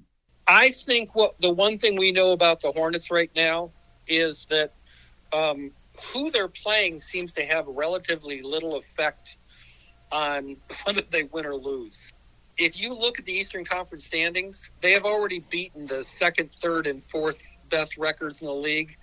I 0.47 0.69
think 0.69 1.15
what 1.15 1.39
the 1.39 1.51
one 1.51 1.79
thing 1.79 1.97
we 1.97 2.11
know 2.11 2.31
about 2.31 2.61
the 2.61 2.71
Hornets 2.71 3.09
right 3.09 3.31
now 3.35 3.71
is 4.07 4.45
that 4.49 4.73
um, 5.33 5.71
who 6.13 6.31
they're 6.31 6.47
playing 6.47 6.99
seems 6.99 7.33
to 7.33 7.43
have 7.45 7.67
relatively 7.67 8.41
little 8.41 8.75
effect 8.75 9.37
on 10.11 10.57
whether 10.85 11.01
they 11.01 11.23
win 11.23 11.45
or 11.45 11.55
lose. 11.55 12.13
If 12.57 12.79
you 12.79 12.93
look 12.93 13.19
at 13.19 13.25
the 13.25 13.33
Eastern 13.33 13.65
Conference 13.65 14.05
standings, 14.05 14.71
they 14.79 14.91
have 14.91 15.05
already 15.05 15.39
beaten 15.49 15.87
the 15.87 16.03
second, 16.05 16.51
third, 16.53 16.87
and 16.87 17.03
fourth 17.03 17.41
best 17.69 17.97
records 17.97 18.41
in 18.41 18.47
the 18.47 18.53
league, 18.53 18.95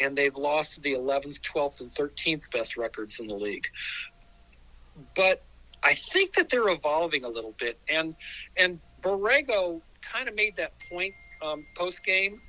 and 0.00 0.16
they've 0.16 0.34
lost 0.34 0.80
the 0.82 0.94
11th, 0.94 1.40
12th, 1.40 1.82
and 1.82 1.90
13th 1.90 2.50
best 2.50 2.78
records 2.78 3.20
in 3.20 3.26
the 3.26 3.34
league. 3.34 3.66
But 5.14 5.44
I 5.82 5.92
think 5.92 6.32
that 6.34 6.48
they're 6.48 6.68
evolving 6.68 7.24
a 7.24 7.28
little 7.28 7.54
bit, 7.58 7.78
and 7.90 8.16
and 8.56 8.80
Borrego 9.02 9.82
kind 10.00 10.28
of 10.28 10.34
made 10.34 10.56
that 10.56 10.72
point 10.88 11.14
um, 11.42 11.66
post 11.74 12.04
game 12.04 12.40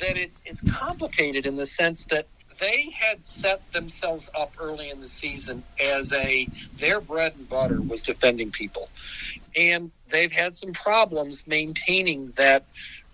that 0.00 0.16
it's 0.16 0.42
it's 0.44 0.60
complicated 0.62 1.46
in 1.46 1.56
the 1.56 1.66
sense 1.66 2.06
that 2.06 2.26
they 2.60 2.90
had 2.98 3.24
set 3.24 3.60
themselves 3.72 4.28
up 4.38 4.54
early 4.58 4.90
in 4.90 5.00
the 5.00 5.08
season 5.08 5.64
as 5.82 6.12
a 6.12 6.48
their 6.78 7.00
bread 7.00 7.34
and 7.36 7.48
butter 7.48 7.82
was 7.82 8.02
defending 8.02 8.50
people, 8.50 8.88
and 9.56 9.90
they've 10.08 10.32
had 10.32 10.56
some 10.56 10.72
problems 10.72 11.46
maintaining 11.46 12.32
that 12.36 12.66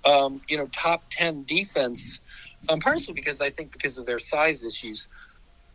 um, 0.05 0.41
you 0.49 0.57
know 0.57 0.67
top 0.67 1.05
ten 1.11 1.45
defense, 1.45 2.21
um, 2.69 2.81
partially 2.81 3.15
because 3.15 3.41
I 3.41 3.51
think 3.51 3.73
because 3.73 3.99
of 3.99 4.07
their 4.07 4.19
size 4.19 4.65
issues. 4.65 5.09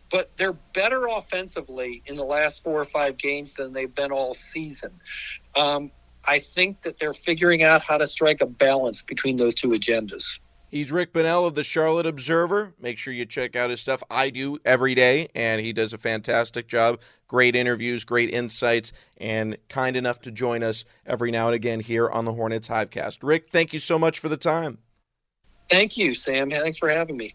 But 0.09 0.31
they're 0.37 0.53
better 0.73 1.05
offensively 1.05 2.01
in 2.05 2.15
the 2.15 2.23
last 2.23 2.63
four 2.63 2.79
or 2.79 2.85
five 2.85 3.17
games 3.17 3.55
than 3.55 3.73
they've 3.73 3.93
been 3.93 4.13
all 4.13 4.33
season. 4.33 5.01
Um, 5.57 5.91
I 6.25 6.39
think 6.39 6.81
that 6.81 6.99
they're 6.99 7.13
figuring 7.13 7.63
out 7.63 7.81
how 7.81 7.97
to 7.97 8.07
strike 8.07 8.41
a 8.41 8.45
balance 8.45 9.01
between 9.01 9.37
those 9.37 9.55
two 9.55 9.69
agendas. 9.69 10.39
He's 10.69 10.91
Rick 10.91 11.13
Bonnell 11.13 11.45
of 11.45 11.55
the 11.55 11.63
Charlotte 11.63 12.05
Observer. 12.05 12.73
Make 12.79 12.97
sure 12.97 13.13
you 13.13 13.25
check 13.25 13.55
out 13.55 13.69
his 13.69 13.79
stuff. 13.79 14.03
I 14.11 14.29
do 14.29 14.57
every 14.65 14.95
day, 14.95 15.29
and 15.33 15.61
he 15.61 15.71
does 15.71 15.93
a 15.93 15.97
fantastic 15.97 16.67
job. 16.67 16.99
Great 17.27 17.55
interviews, 17.55 18.03
great 18.03 18.29
insights, 18.29 18.91
and 19.17 19.57
kind 19.69 19.95
enough 19.95 20.19
to 20.23 20.31
join 20.31 20.63
us 20.63 20.83
every 21.05 21.31
now 21.31 21.47
and 21.47 21.55
again 21.55 21.79
here 21.79 22.09
on 22.09 22.25
the 22.25 22.33
Hornets 22.33 22.67
Hivecast. 22.67 23.19
Rick, 23.23 23.49
thank 23.49 23.71
you 23.71 23.79
so 23.79 23.97
much 23.97 24.19
for 24.19 24.27
the 24.27 24.35
time. 24.35 24.77
Thank 25.69 25.97
you, 25.97 26.13
Sam. 26.13 26.49
Thanks 26.49 26.77
for 26.77 26.89
having 26.89 27.15
me. 27.15 27.33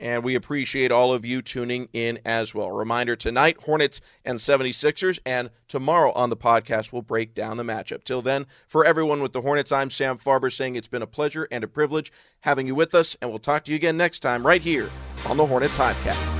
And 0.00 0.22
we 0.24 0.34
appreciate 0.34 0.92
all 0.92 1.12
of 1.12 1.24
you 1.24 1.42
tuning 1.42 1.88
in 1.92 2.18
as 2.24 2.54
well. 2.54 2.70
Reminder 2.70 3.16
tonight, 3.16 3.56
Hornets 3.62 4.00
and 4.24 4.38
76ers. 4.38 5.18
And 5.24 5.50
tomorrow 5.68 6.12
on 6.12 6.30
the 6.30 6.36
podcast, 6.36 6.92
we'll 6.92 7.02
break 7.02 7.34
down 7.34 7.56
the 7.56 7.64
matchup. 7.64 8.04
Till 8.04 8.22
then, 8.22 8.46
for 8.68 8.84
everyone 8.84 9.22
with 9.22 9.32
the 9.32 9.42
Hornets, 9.42 9.72
I'm 9.72 9.90
Sam 9.90 10.18
Farber 10.18 10.52
saying 10.52 10.76
it's 10.76 10.88
been 10.88 11.02
a 11.02 11.06
pleasure 11.06 11.48
and 11.50 11.64
a 11.64 11.68
privilege 11.68 12.12
having 12.40 12.66
you 12.66 12.74
with 12.74 12.94
us. 12.94 13.16
And 13.20 13.30
we'll 13.30 13.38
talk 13.38 13.64
to 13.64 13.70
you 13.70 13.76
again 13.76 13.96
next 13.96 14.20
time 14.20 14.46
right 14.46 14.62
here 14.62 14.90
on 15.26 15.36
the 15.36 15.46
Hornets 15.46 15.76
Hivecast. 15.76 16.35